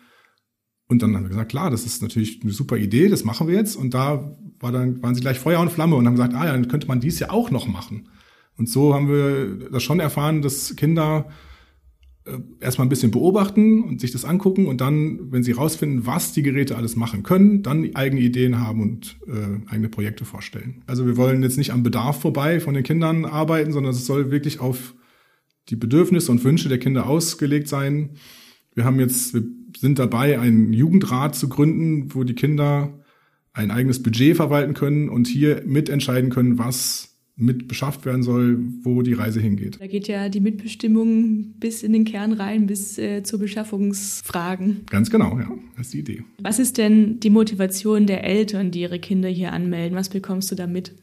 Und 0.87 1.01
dann 1.01 1.15
haben 1.15 1.23
wir 1.23 1.29
gesagt, 1.29 1.49
klar, 1.49 1.71
das 1.71 1.85
ist 1.85 2.01
natürlich 2.01 2.41
eine 2.43 2.51
super 2.51 2.77
Idee, 2.77 3.09
das 3.09 3.23
machen 3.23 3.47
wir 3.47 3.55
jetzt. 3.55 3.75
Und 3.75 3.93
da 3.93 4.37
war 4.59 4.71
dann, 4.71 5.01
waren 5.01 5.15
sie 5.15 5.21
gleich 5.21 5.39
Feuer 5.39 5.59
und 5.59 5.71
Flamme 5.71 5.95
und 5.95 6.05
haben 6.05 6.15
gesagt, 6.15 6.35
ah 6.35 6.45
ja, 6.45 6.51
dann 6.51 6.67
könnte 6.67 6.87
man 6.87 6.99
dies 6.99 7.19
ja 7.19 7.31
auch 7.31 7.51
noch 7.51 7.67
machen. 7.67 8.09
Und 8.57 8.69
so 8.69 8.93
haben 8.93 9.09
wir 9.09 9.69
das 9.69 9.83
schon 9.83 9.99
erfahren, 9.99 10.41
dass 10.41 10.75
Kinder 10.75 11.27
erstmal 12.59 12.87
ein 12.87 12.89
bisschen 12.89 13.11
beobachten 13.11 13.83
und 13.83 14.01
sich 14.01 14.11
das 14.11 14.25
angucken 14.25 14.65
und 14.65 14.81
dann, 14.81 15.31
wenn 15.31 15.43
sie 15.43 15.51
rausfinden, 15.51 16.05
was 16.05 16.33
die 16.33 16.41
Geräte 16.41 16.75
alles 16.75 16.95
machen 16.95 17.21
können, 17.21 17.61
dann 17.61 17.95
eigene 17.95 18.21
Ideen 18.21 18.59
haben 18.59 18.81
und 18.81 19.17
äh, 19.27 19.69
eigene 19.69 19.89
Projekte 19.89 20.25
vorstellen. 20.25 20.83
Also 20.87 21.05
wir 21.05 21.17
wollen 21.17 21.43
jetzt 21.43 21.57
nicht 21.57 21.71
am 21.71 21.83
Bedarf 21.83 22.21
vorbei 22.21 22.59
von 22.59 22.73
den 22.73 22.83
Kindern 22.83 23.25
arbeiten, 23.25 23.71
sondern 23.71 23.93
es 23.93 24.05
soll 24.05 24.31
wirklich 24.31 24.59
auf 24.59 24.95
die 25.69 25.75
Bedürfnisse 25.75 26.31
und 26.31 26.43
Wünsche 26.43 26.69
der 26.69 26.79
Kinder 26.79 27.07
ausgelegt 27.07 27.67
sein. 27.67 28.11
Wir 28.73 28.85
haben 28.85 28.99
jetzt, 28.99 29.33
wir 29.33 29.43
sind 29.77 29.99
dabei, 29.99 30.39
einen 30.39 30.73
Jugendrat 30.73 31.35
zu 31.35 31.47
gründen, 31.47 32.13
wo 32.13 32.23
die 32.23 32.35
Kinder 32.35 32.99
ein 33.53 33.71
eigenes 33.71 34.01
Budget 34.01 34.35
verwalten 34.35 34.73
können 34.73 35.09
und 35.09 35.27
hier 35.27 35.63
mitentscheiden 35.65 36.29
können, 36.29 36.57
was 36.57 37.14
mit 37.37 37.67
beschafft 37.67 38.05
werden 38.05 38.23
soll, 38.23 38.59
wo 38.83 39.01
die 39.01 39.13
Reise 39.13 39.41
hingeht. 39.41 39.77
Da 39.79 39.87
geht 39.87 40.07
ja 40.07 40.29
die 40.29 40.39
Mitbestimmung 40.39 41.53
bis 41.59 41.83
in 41.83 41.91
den 41.91 42.05
Kern 42.05 42.31
rein, 42.31 42.65
bis 42.65 42.97
äh, 42.97 43.23
zu 43.23 43.39
Beschaffungsfragen. 43.39 44.85
Ganz 44.89 45.09
genau, 45.09 45.37
ja, 45.37 45.49
das 45.75 45.87
ist 45.87 45.93
die 45.93 45.99
Idee. 45.99 46.23
Was 46.41 46.59
ist 46.59 46.77
denn 46.77 47.19
die 47.19 47.29
Motivation 47.29 48.07
der 48.07 48.23
Eltern, 48.23 48.71
die 48.71 48.81
ihre 48.81 48.99
Kinder 48.99 49.27
hier 49.27 49.51
anmelden? 49.51 49.97
Was 49.97 50.09
bekommst 50.09 50.49
du 50.51 50.55
da 50.55 50.65
mit? 50.65 50.95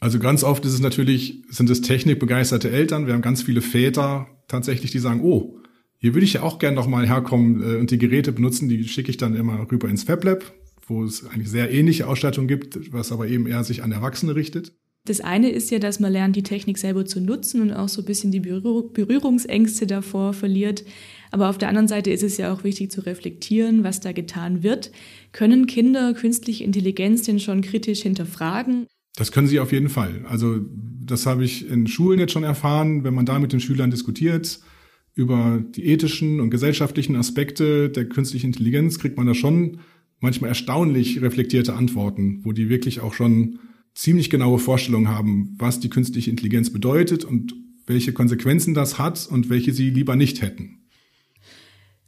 Also 0.00 0.18
ganz 0.18 0.44
oft 0.44 0.64
ist 0.64 0.72
es 0.72 0.80
natürlich, 0.80 1.42
sind 1.50 1.68
es 1.68 1.82
technikbegeisterte 1.82 2.70
Eltern. 2.70 3.06
Wir 3.06 3.14
haben 3.14 3.22
ganz 3.22 3.42
viele 3.42 3.60
Väter 3.60 4.28
tatsächlich, 4.46 4.92
die 4.92 5.00
sagen, 5.00 5.20
oh, 5.22 5.58
hier 5.98 6.14
würde 6.14 6.24
ich 6.24 6.34
ja 6.34 6.42
auch 6.42 6.58
gerne 6.58 6.76
noch 6.76 6.86
mal 6.86 7.06
herkommen 7.06 7.60
äh, 7.60 7.76
und 7.76 7.90
die 7.90 7.98
Geräte 7.98 8.32
benutzen. 8.32 8.68
Die 8.68 8.86
schicke 8.88 9.10
ich 9.10 9.16
dann 9.18 9.34
immer 9.34 9.70
rüber 9.70 9.88
ins 9.88 10.04
FabLab, 10.04 10.52
wo 10.86 11.04
es 11.04 11.26
eigentlich 11.26 11.50
sehr 11.50 11.70
ähnliche 11.70 12.06
Ausstattung 12.06 12.46
gibt, 12.46 12.92
was 12.92 13.12
aber 13.12 13.26
eben 13.26 13.46
eher 13.46 13.64
sich 13.64 13.82
an 13.82 13.92
Erwachsene 13.92 14.34
richtet. 14.34 14.72
Das 15.08 15.20
eine 15.22 15.48
ist 15.50 15.70
ja, 15.70 15.78
dass 15.78 16.00
man 16.00 16.12
lernt, 16.12 16.36
die 16.36 16.42
Technik 16.42 16.76
selber 16.76 17.06
zu 17.06 17.20
nutzen 17.20 17.62
und 17.62 17.72
auch 17.72 17.88
so 17.88 18.02
ein 18.02 18.04
bisschen 18.04 18.30
die 18.30 18.40
Berührungsängste 18.40 19.86
davor 19.86 20.34
verliert. 20.34 20.84
Aber 21.30 21.48
auf 21.48 21.56
der 21.56 21.68
anderen 21.68 21.88
Seite 21.88 22.10
ist 22.10 22.22
es 22.22 22.36
ja 22.36 22.52
auch 22.52 22.62
wichtig 22.62 22.90
zu 22.90 23.06
reflektieren, 23.06 23.84
was 23.84 24.00
da 24.00 24.12
getan 24.12 24.62
wird. 24.62 24.92
Können 25.32 25.66
Kinder 25.66 26.12
künstliche 26.12 26.62
Intelligenz 26.62 27.22
denn 27.22 27.40
schon 27.40 27.62
kritisch 27.62 28.02
hinterfragen? 28.02 28.86
Das 29.16 29.32
können 29.32 29.46
sie 29.46 29.60
auf 29.60 29.72
jeden 29.72 29.88
Fall. 29.88 30.26
Also 30.28 30.60
das 31.04 31.24
habe 31.24 31.42
ich 31.42 31.68
in 31.70 31.86
Schulen 31.86 32.20
jetzt 32.20 32.32
schon 32.32 32.44
erfahren, 32.44 33.02
wenn 33.02 33.14
man 33.14 33.24
da 33.24 33.38
mit 33.38 33.52
den 33.52 33.60
Schülern 33.60 33.90
diskutiert 33.90 34.60
über 35.14 35.64
die 35.74 35.86
ethischen 35.86 36.38
und 36.38 36.50
gesellschaftlichen 36.50 37.16
Aspekte 37.16 37.88
der 37.88 38.08
künstlichen 38.10 38.48
Intelligenz, 38.48 38.98
kriegt 38.98 39.16
man 39.16 39.26
da 39.26 39.34
schon 39.34 39.78
manchmal 40.20 40.48
erstaunlich 40.48 41.22
reflektierte 41.22 41.74
Antworten, 41.74 42.40
wo 42.44 42.52
die 42.52 42.68
wirklich 42.68 43.00
auch 43.00 43.14
schon 43.14 43.58
ziemlich 43.98 44.30
genaue 44.30 44.60
Vorstellungen 44.60 45.08
haben, 45.08 45.56
was 45.58 45.80
die 45.80 45.90
künstliche 45.90 46.30
Intelligenz 46.30 46.70
bedeutet 46.70 47.24
und 47.24 47.52
welche 47.84 48.12
Konsequenzen 48.12 48.72
das 48.72 48.96
hat 48.96 49.26
und 49.28 49.50
welche 49.50 49.72
sie 49.72 49.90
lieber 49.90 50.14
nicht 50.14 50.40
hätten. 50.40 50.84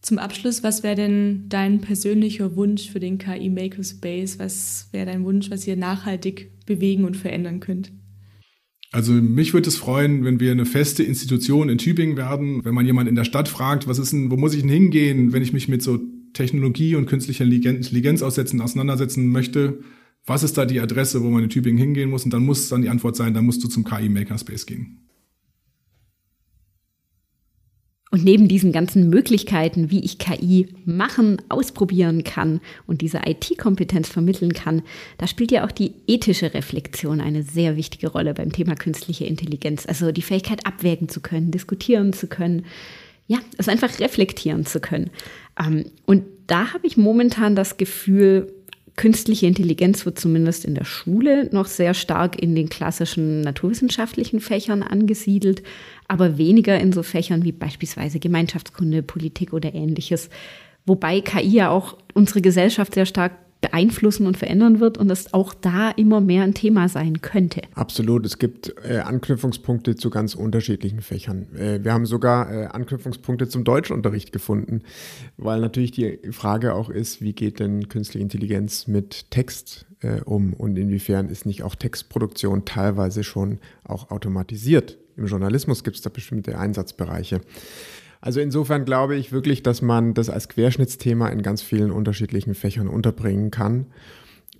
Zum 0.00 0.18
Abschluss, 0.18 0.62
was 0.62 0.84
wäre 0.84 0.94
denn 0.94 1.46
dein 1.48 1.80
persönlicher 1.80 2.54
Wunsch 2.54 2.88
für 2.90 3.00
den 3.00 3.18
KI 3.18 3.50
Makerspace? 3.50 4.38
Was 4.38 4.88
wäre 4.92 5.06
dein 5.06 5.24
Wunsch, 5.24 5.50
was 5.50 5.66
ihr 5.66 5.76
nachhaltig 5.76 6.64
bewegen 6.64 7.04
und 7.04 7.16
verändern 7.16 7.58
könnt? 7.58 7.92
Also 8.92 9.12
mich 9.12 9.52
würde 9.52 9.68
es 9.68 9.76
freuen, 9.76 10.24
wenn 10.24 10.38
wir 10.38 10.52
eine 10.52 10.66
feste 10.66 11.02
Institution 11.02 11.68
in 11.68 11.78
Tübingen 11.78 12.16
werden. 12.16 12.64
Wenn 12.64 12.74
man 12.74 12.86
jemand 12.86 13.08
in 13.08 13.16
der 13.16 13.24
Stadt 13.24 13.48
fragt, 13.48 13.88
was 13.88 13.98
ist 13.98 14.12
denn, 14.12 14.30
wo 14.30 14.36
muss 14.36 14.54
ich 14.54 14.60
denn 14.60 14.70
hingehen, 14.70 15.32
wenn 15.32 15.42
ich 15.42 15.52
mich 15.52 15.68
mit 15.68 15.82
so 15.82 15.98
Technologie 16.34 16.94
und 16.94 17.06
künstlicher 17.06 17.44
Intelligenz 17.44 18.22
aussetzen, 18.22 18.60
auseinandersetzen 18.60 19.28
möchte, 19.28 19.80
was 20.26 20.42
ist 20.42 20.58
da 20.58 20.66
die 20.66 20.80
Adresse, 20.80 21.22
wo 21.22 21.28
man 21.28 21.44
in 21.44 21.50
Tübingen 21.50 21.78
hingehen 21.78 22.10
muss? 22.10 22.24
Und 22.24 22.32
dann 22.32 22.44
muss 22.44 22.68
dann 22.68 22.82
die 22.82 22.88
Antwort 22.88 23.16
sein, 23.16 23.34
dann 23.34 23.46
musst 23.46 23.64
du 23.64 23.68
zum 23.68 23.84
KI 23.84 24.08
Makerspace 24.08 24.66
gehen. 24.66 25.00
Und 28.12 28.24
neben 28.24 28.48
diesen 28.48 28.72
ganzen 28.72 29.08
Möglichkeiten, 29.08 29.90
wie 29.90 30.04
ich 30.04 30.18
KI 30.18 30.66
machen, 30.84 31.40
ausprobieren 31.48 32.24
kann 32.24 32.60
und 32.88 33.02
diese 33.02 33.20
IT-Kompetenz 33.24 34.08
vermitteln 34.08 34.52
kann, 34.52 34.82
da 35.18 35.28
spielt 35.28 35.52
ja 35.52 35.64
auch 35.64 35.70
die 35.70 35.92
ethische 36.08 36.52
Reflexion 36.52 37.20
eine 37.20 37.44
sehr 37.44 37.76
wichtige 37.76 38.08
Rolle 38.08 38.34
beim 38.34 38.50
Thema 38.50 38.74
künstliche 38.74 39.26
Intelligenz. 39.26 39.86
Also 39.86 40.10
die 40.10 40.22
Fähigkeit 40.22 40.66
abwägen 40.66 41.08
zu 41.08 41.20
können, 41.20 41.52
diskutieren 41.52 42.12
zu 42.12 42.26
können, 42.26 42.66
ja, 43.28 43.38
es 43.58 43.68
einfach 43.68 44.00
reflektieren 44.00 44.66
zu 44.66 44.80
können. 44.80 45.10
Ähm, 45.56 45.84
und 46.04 46.24
da 46.48 46.74
habe 46.74 46.88
ich 46.88 46.96
momentan 46.96 47.54
das 47.54 47.76
Gefühl, 47.76 48.52
künstliche 49.00 49.46
Intelligenz 49.46 50.04
wird 50.04 50.18
zumindest 50.18 50.66
in 50.66 50.74
der 50.74 50.84
Schule 50.84 51.48
noch 51.52 51.64
sehr 51.64 51.94
stark 51.94 52.38
in 52.38 52.54
den 52.54 52.68
klassischen 52.68 53.40
naturwissenschaftlichen 53.40 54.40
Fächern 54.40 54.82
angesiedelt, 54.82 55.62
aber 56.06 56.36
weniger 56.36 56.78
in 56.78 56.92
so 56.92 57.02
Fächern 57.02 57.42
wie 57.42 57.52
beispielsweise 57.52 58.20
Gemeinschaftskunde, 58.20 59.02
Politik 59.02 59.54
oder 59.54 59.74
ähnliches. 59.74 60.28
Wobei 60.84 61.22
KI 61.22 61.48
ja 61.48 61.70
auch 61.70 61.96
unsere 62.12 62.42
Gesellschaft 62.42 62.92
sehr 62.92 63.06
stark 63.06 63.32
beeinflussen 63.60 64.26
und 64.26 64.36
verändern 64.36 64.80
wird 64.80 64.98
und 64.98 65.08
das 65.08 65.34
auch 65.34 65.52
da 65.52 65.90
immer 65.90 66.20
mehr 66.20 66.44
ein 66.44 66.54
Thema 66.54 66.88
sein 66.88 67.20
könnte. 67.20 67.62
Absolut. 67.74 68.24
Es 68.24 68.38
gibt 68.38 68.74
äh, 68.84 68.98
Anknüpfungspunkte 68.98 69.96
zu 69.96 70.10
ganz 70.10 70.34
unterschiedlichen 70.34 71.02
Fächern. 71.02 71.46
Äh, 71.54 71.84
wir 71.84 71.92
haben 71.92 72.06
sogar 72.06 72.52
äh, 72.52 72.66
Anknüpfungspunkte 72.66 73.48
zum 73.48 73.64
Deutschunterricht 73.64 74.32
gefunden, 74.32 74.82
weil 75.36 75.60
natürlich 75.60 75.90
die 75.90 76.18
Frage 76.30 76.74
auch 76.74 76.88
ist, 76.88 77.20
wie 77.20 77.32
geht 77.32 77.60
denn 77.60 77.88
künstliche 77.88 78.22
Intelligenz 78.22 78.86
mit 78.86 79.30
Text 79.30 79.86
äh, 80.00 80.20
um 80.24 80.54
und 80.54 80.76
inwiefern 80.76 81.28
ist 81.28 81.44
nicht 81.44 81.62
auch 81.62 81.74
Textproduktion 81.74 82.64
teilweise 82.64 83.24
schon 83.24 83.58
auch 83.84 84.10
automatisiert. 84.10 84.96
Im 85.16 85.26
Journalismus 85.26 85.84
gibt 85.84 85.96
es 85.96 86.02
da 86.02 86.08
bestimmte 86.08 86.58
Einsatzbereiche. 86.58 87.40
Also 88.20 88.40
insofern 88.40 88.84
glaube 88.84 89.16
ich 89.16 89.32
wirklich, 89.32 89.62
dass 89.62 89.80
man 89.80 90.14
das 90.14 90.28
als 90.28 90.48
Querschnittsthema 90.48 91.28
in 91.28 91.42
ganz 91.42 91.62
vielen 91.62 91.90
unterschiedlichen 91.90 92.54
Fächern 92.54 92.88
unterbringen 92.88 93.50
kann. 93.50 93.86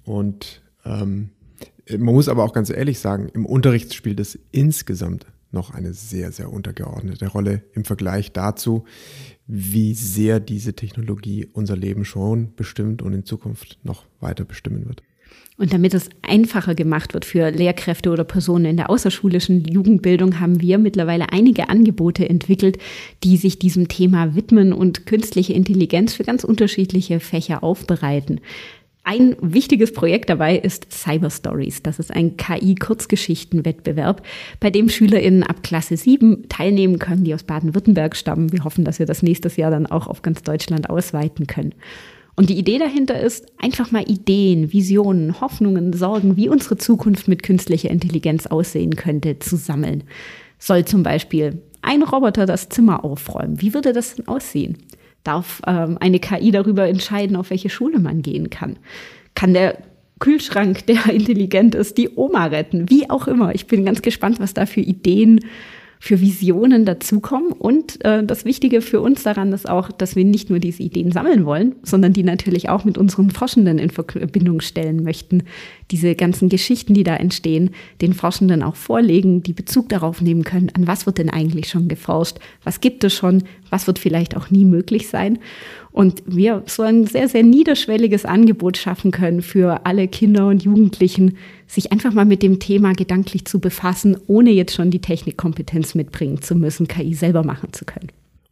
Und 0.05 0.63
ähm, 0.85 1.31
man 1.91 2.15
muss 2.15 2.29
aber 2.29 2.45
auch 2.45 2.53
ganz 2.53 2.71
ehrlich 2.71 2.99
sagen, 2.99 3.29
im 3.35 3.45
Unterricht 3.45 3.93
spielt 3.95 4.21
es 4.21 4.39
insgesamt 4.51 5.27
noch 5.53 5.73
eine 5.73 5.93
sehr, 5.93 6.33
sehr 6.33 6.53
untergeordnete 6.53 7.27
Rolle 7.27 7.65
im 7.73 7.85
Vergleich 7.85 8.33
dazu, 8.33 8.85
wie 9.47 9.95
sehr 9.95 10.39
diese 10.39 10.75
Technologie 10.75 11.49
unser 11.53 11.77
Leben 11.77 12.05
schon 12.05 12.55
bestimmt 12.55 13.03
und 13.03 13.13
in 13.13 13.25
Zukunft 13.25 13.79
noch 13.83 14.07
weiter 14.21 14.45
bestimmen 14.45 14.87
wird. 14.87 15.03
Und 15.61 15.75
damit 15.75 15.93
es 15.93 16.09
einfacher 16.23 16.75
gemacht 16.75 17.13
wird 17.13 17.27
für 17.27 17.51
Lehrkräfte 17.51 18.09
oder 18.09 18.25
Personen 18.25 18.65
in 18.65 18.77
der 18.79 18.89
außerschulischen 18.89 19.67
Jugendbildung, 19.67 20.41
haben 20.41 20.63
wir 20.63 20.79
mittlerweile 20.79 21.35
einige 21.35 21.69
Angebote 21.69 22.27
entwickelt, 22.27 22.79
die 23.25 23.37
sich 23.37 23.59
diesem 23.59 23.87
Thema 23.87 24.35
widmen 24.35 24.73
und 24.73 25.05
künstliche 25.05 25.53
Intelligenz 25.53 26.15
für 26.15 26.25
ganz 26.25 26.45
unterschiedliche 26.45 27.21
Fächer 27.21 27.63
aufbereiten. 27.63 28.41
Ein 29.05 29.37
wichtiges 29.43 29.93
Projekt 29.93 30.31
dabei 30.31 30.57
ist 30.57 30.91
Cyber 30.91 31.29
Stories. 31.29 31.83
Das 31.83 31.99
ist 31.99 32.11
ein 32.11 32.39
KI-Kurzgeschichtenwettbewerb, 32.39 34.23
bei 34.61 34.71
dem 34.71 34.89
SchülerInnen 34.89 35.43
ab 35.43 35.63
Klasse 35.63 35.99
7 35.99 36.49
teilnehmen 36.49 36.99
können, 36.99 37.25
die 37.25 37.35
aus 37.35 37.43
Baden-Württemberg 37.43 38.17
stammen. 38.17 38.51
Wir 38.51 38.65
hoffen, 38.65 38.87
dass 38.87 38.99
wir 38.99 39.05
das 39.05 39.23
nächstes 39.23 39.59
Jahr 39.59 39.71
dann 39.71 39.87
auch 39.87 40.07
auf 40.07 40.23
ganz 40.23 40.43
Deutschland 40.43 40.89
ausweiten 40.89 41.47
können. 41.47 41.75
Und 42.41 42.49
die 42.49 42.57
Idee 42.57 42.79
dahinter 42.79 43.21
ist, 43.21 43.45
einfach 43.59 43.91
mal 43.91 44.11
Ideen, 44.11 44.73
Visionen, 44.73 45.43
Hoffnungen, 45.43 45.93
Sorgen, 45.93 46.39
wie 46.39 46.49
unsere 46.49 46.79
Zukunft 46.79 47.29
mit 47.29 47.43
künstlicher 47.43 47.91
Intelligenz 47.91 48.47
aussehen 48.47 48.97
könnte, 48.97 49.39
zu 49.39 49.57
sammeln. 49.57 50.05
Soll 50.59 50.87
zum 50.87 51.03
Beispiel 51.03 51.61
ein 51.83 52.03
Roboter 52.03 52.47
das 52.47 52.71
Zimmer 52.71 53.05
aufräumen? 53.05 53.61
Wie 53.61 53.75
würde 53.75 53.93
das 53.93 54.15
denn 54.15 54.27
aussehen? 54.27 54.79
Darf 55.23 55.61
ähm, 55.67 55.99
eine 56.01 56.19
KI 56.19 56.51
darüber 56.51 56.89
entscheiden, 56.89 57.37
auf 57.37 57.51
welche 57.51 57.69
Schule 57.69 57.99
man 57.99 58.23
gehen 58.23 58.49
kann? 58.49 58.79
Kann 59.35 59.53
der 59.53 59.77
Kühlschrank, 60.19 60.87
der 60.87 61.11
intelligent 61.13 61.75
ist, 61.75 61.99
die 61.99 62.09
Oma 62.09 62.47
retten? 62.47 62.89
Wie 62.89 63.11
auch 63.11 63.29
immer. 63.29 63.55
Ich 63.55 63.67
bin 63.67 63.85
ganz 63.85 64.01
gespannt, 64.01 64.41
was 64.41 64.55
da 64.55 64.65
für 64.65 64.81
Ideen 64.81 65.41
für 66.03 66.21
Visionen 66.21 66.87
dazukommen. 66.87 67.53
Und 67.53 68.03
äh, 68.05 68.25
das 68.25 68.47
Wichtige 68.47 68.81
für 68.81 69.03
uns 69.03 69.23
daran 69.23 69.53
ist 69.53 69.69
auch, 69.69 69.93
dass 69.93 70.17
wir 70.17 70.25
nicht 70.25 70.49
nur 70.49 70.59
diese 70.59 70.83
Ideen 70.83 71.13
sammeln 71.13 71.45
wollen, 71.45 71.77
sondern 71.83 72.15
die 72.15 72.23
natürlich 72.23 72.71
auch 72.71 72.85
mit 72.85 72.97
unseren 72.97 73.31
Forschenden 73.31 73.79
in 73.79 73.91
Verbindung 73.91 74.63
stellen 74.63 75.05
möchten. 75.05 75.45
Diese 75.91 76.15
ganzen 76.15 76.49
Geschichten, 76.49 76.95
die 76.95 77.05
da 77.05 77.17
entstehen, 77.17 77.71
den 78.01 78.13
Forschenden 78.13 78.63
auch 78.63 78.77
vorlegen, 78.77 79.43
die 79.43 79.53
Bezug 79.53 79.89
darauf 79.89 80.21
nehmen 80.21 80.45
können, 80.45 80.71
an 80.75 80.87
was 80.87 81.07
wird 81.07 81.19
denn 81.19 81.31
eigentlich 81.31 81.69
schon 81.69 81.89
geforscht, 81.89 82.39
was 82.65 82.81
gibt 82.81 83.05
es 83.05 83.15
schon, 83.15 83.43
was 83.71 83.87
wird 83.87 83.99
vielleicht 83.99 84.37
auch 84.37 84.51
nie 84.51 84.65
möglich 84.65 85.09
sein. 85.09 85.39
Und 85.93 86.23
wir 86.27 86.63
so 86.67 86.83
ein 86.83 87.07
sehr, 87.07 87.29
sehr 87.29 87.43
niederschwelliges 87.43 88.25
Angebot 88.25 88.77
schaffen 88.77 89.11
können 89.11 89.43
für 89.43 89.85
alle 89.87 90.07
Kinder 90.07 90.47
und 90.47 90.63
Jugendlichen, 90.63 91.37
sich 91.67 91.91
einfach 91.91 92.13
mal 92.13 92.25
mit 92.25 92.43
dem 92.43 92.61
Thema 92.61 92.93
gedanklich 92.93 93.45
zu 93.45 93.59
befassen, 93.59 94.17
ohne 94.27 94.51
jetzt 94.51 94.75
schon 94.75 94.91
die 94.91 95.01
Technikkompetenz 95.01 95.95
mitbringen 95.95 96.43
zu 96.43 96.55
müssen, 96.55 96.87
KI 96.87 97.15
selber 97.15 97.43
machen 97.43 97.73
zu 97.73 97.85
können. 97.85 98.09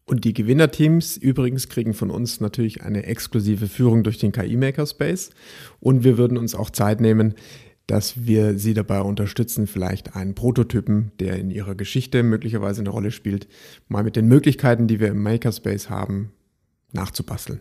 Und 0.09 0.25
die 0.25 0.33
Gewinnerteams 0.33 1.19
übrigens 1.19 1.69
kriegen 1.69 1.93
von 1.93 2.11
uns 2.11 2.41
natürlich 2.41 2.83
eine 2.83 3.05
exklusive 3.05 3.69
Führung 3.69 4.05
durch 4.05 4.17
den 4.17 4.33
KI 4.33 4.57
Makerspace. 4.57 5.31
Und 5.81 6.03
wir 6.03 6.17
würden 6.17 6.39
uns 6.39 6.55
auch 6.55 6.71
Zeit 6.71 7.03
nehmen, 7.03 7.35
dass 7.87 8.25
wir 8.25 8.59
sie 8.59 8.73
dabei 8.73 9.03
unterstützen, 9.03 9.67
vielleicht 9.67 10.17
einen 10.17 10.35
Prototypen, 10.35 11.13
der 11.21 11.39
in 11.39 11.51
ihrer 11.51 11.75
Geschichte 11.75 12.23
möglicherweise 12.23 12.81
eine 12.81 12.89
Rolle 12.89 13.11
spielt, 13.11 13.49
mal 13.89 14.03
mit 14.03 14.17
den 14.17 14.29
Möglichkeiten, 14.29 14.87
die 14.87 14.99
wir 14.99 15.09
im 15.09 15.23
Makerspace 15.23 15.91
haben, 15.91 16.33
nachzubasteln. 16.93 17.61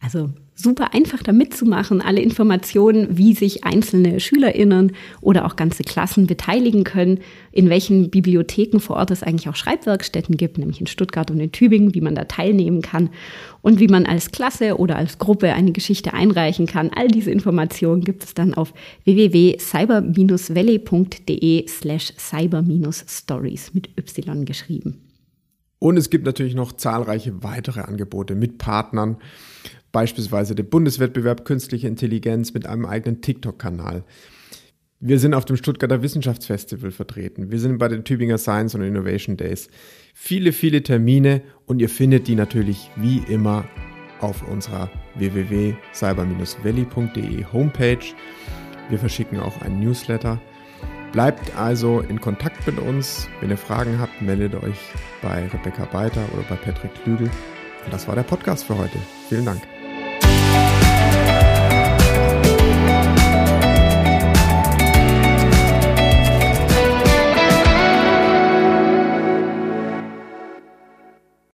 Also 0.00 0.32
super 0.56 0.92
einfach 0.94 1.22
da 1.22 1.32
mitzumachen, 1.32 2.00
alle 2.00 2.22
Informationen, 2.22 3.18
wie 3.18 3.34
sich 3.34 3.64
einzelne 3.64 4.20
SchülerInnen 4.20 4.92
oder 5.20 5.44
auch 5.44 5.56
ganze 5.56 5.82
Klassen 5.84 6.26
beteiligen 6.26 6.82
können, 6.82 7.18
in 7.52 7.68
welchen 7.68 8.08
Bibliotheken 8.10 8.80
vor 8.80 8.96
Ort 8.96 9.10
es 9.10 9.22
eigentlich 9.22 9.50
auch 9.50 9.56
Schreibwerkstätten 9.56 10.38
gibt, 10.38 10.56
nämlich 10.58 10.80
in 10.80 10.86
Stuttgart 10.86 11.30
und 11.30 11.40
in 11.40 11.52
Tübingen, 11.52 11.94
wie 11.94 12.00
man 12.00 12.14
da 12.14 12.24
teilnehmen 12.24 12.80
kann 12.80 13.10
und 13.60 13.80
wie 13.80 13.88
man 13.88 14.06
als 14.06 14.32
Klasse 14.32 14.78
oder 14.78 14.96
als 14.96 15.18
Gruppe 15.18 15.52
eine 15.52 15.72
Geschichte 15.72 16.14
einreichen 16.14 16.64
kann. 16.66 16.90
All 16.94 17.08
diese 17.08 17.30
Informationen 17.30 18.02
gibt 18.02 18.24
es 18.24 18.32
dann 18.32 18.54
auf 18.54 18.72
www.cyber-valley.de 19.04 21.68
slash 21.68 22.14
cyber-stories 22.16 23.74
mit 23.74 23.90
Y 23.98 24.46
geschrieben. 24.46 25.05
Und 25.78 25.96
es 25.96 26.10
gibt 26.10 26.24
natürlich 26.24 26.54
noch 26.54 26.72
zahlreiche 26.72 27.42
weitere 27.42 27.80
Angebote 27.80 28.34
mit 28.34 28.58
Partnern, 28.58 29.18
beispielsweise 29.92 30.54
der 30.54 30.64
Bundeswettbewerb 30.64 31.44
Künstliche 31.44 31.88
Intelligenz 31.88 32.54
mit 32.54 32.66
einem 32.66 32.86
eigenen 32.86 33.20
TikTok-Kanal. 33.20 34.04
Wir 34.98 35.18
sind 35.18 35.34
auf 35.34 35.44
dem 35.44 35.56
Stuttgarter 35.56 36.00
Wissenschaftsfestival 36.00 36.90
vertreten. 36.90 37.50
Wir 37.50 37.58
sind 37.58 37.76
bei 37.76 37.88
den 37.88 38.04
Tübinger 38.04 38.38
Science 38.38 38.74
und 38.74 38.80
Innovation 38.80 39.36
Days. 39.36 39.68
Viele, 40.14 40.52
viele 40.52 40.82
Termine 40.82 41.42
und 41.66 41.82
ihr 41.82 41.90
findet 41.90 42.28
die 42.28 42.34
natürlich 42.34 42.90
wie 42.96 43.18
immer 43.28 43.68
auf 44.20 44.48
unserer 44.48 44.90
www.cyber-valley.de 45.16 47.44
Homepage. 47.52 48.06
Wir 48.88 48.98
verschicken 48.98 49.38
auch 49.38 49.60
einen 49.60 49.80
Newsletter. 49.80 50.40
Bleibt 51.12 51.56
also 51.56 52.00
in 52.00 52.20
Kontakt 52.20 52.66
mit 52.66 52.78
uns. 52.78 53.28
Wenn 53.40 53.50
ihr 53.50 53.56
Fragen 53.56 53.98
habt, 53.98 54.20
meldet 54.20 54.54
euch 54.54 54.78
bei 55.22 55.46
Rebecca 55.48 55.84
Beiter 55.86 56.22
oder 56.34 56.42
bei 56.48 56.56
Patrick 56.56 56.92
Klügel. 57.02 57.30
Und 57.84 57.92
das 57.92 58.06
war 58.08 58.14
der 58.14 58.22
Podcast 58.22 58.64
für 58.64 58.76
heute. 58.76 58.98
Vielen 59.28 59.46
Dank. 59.46 59.75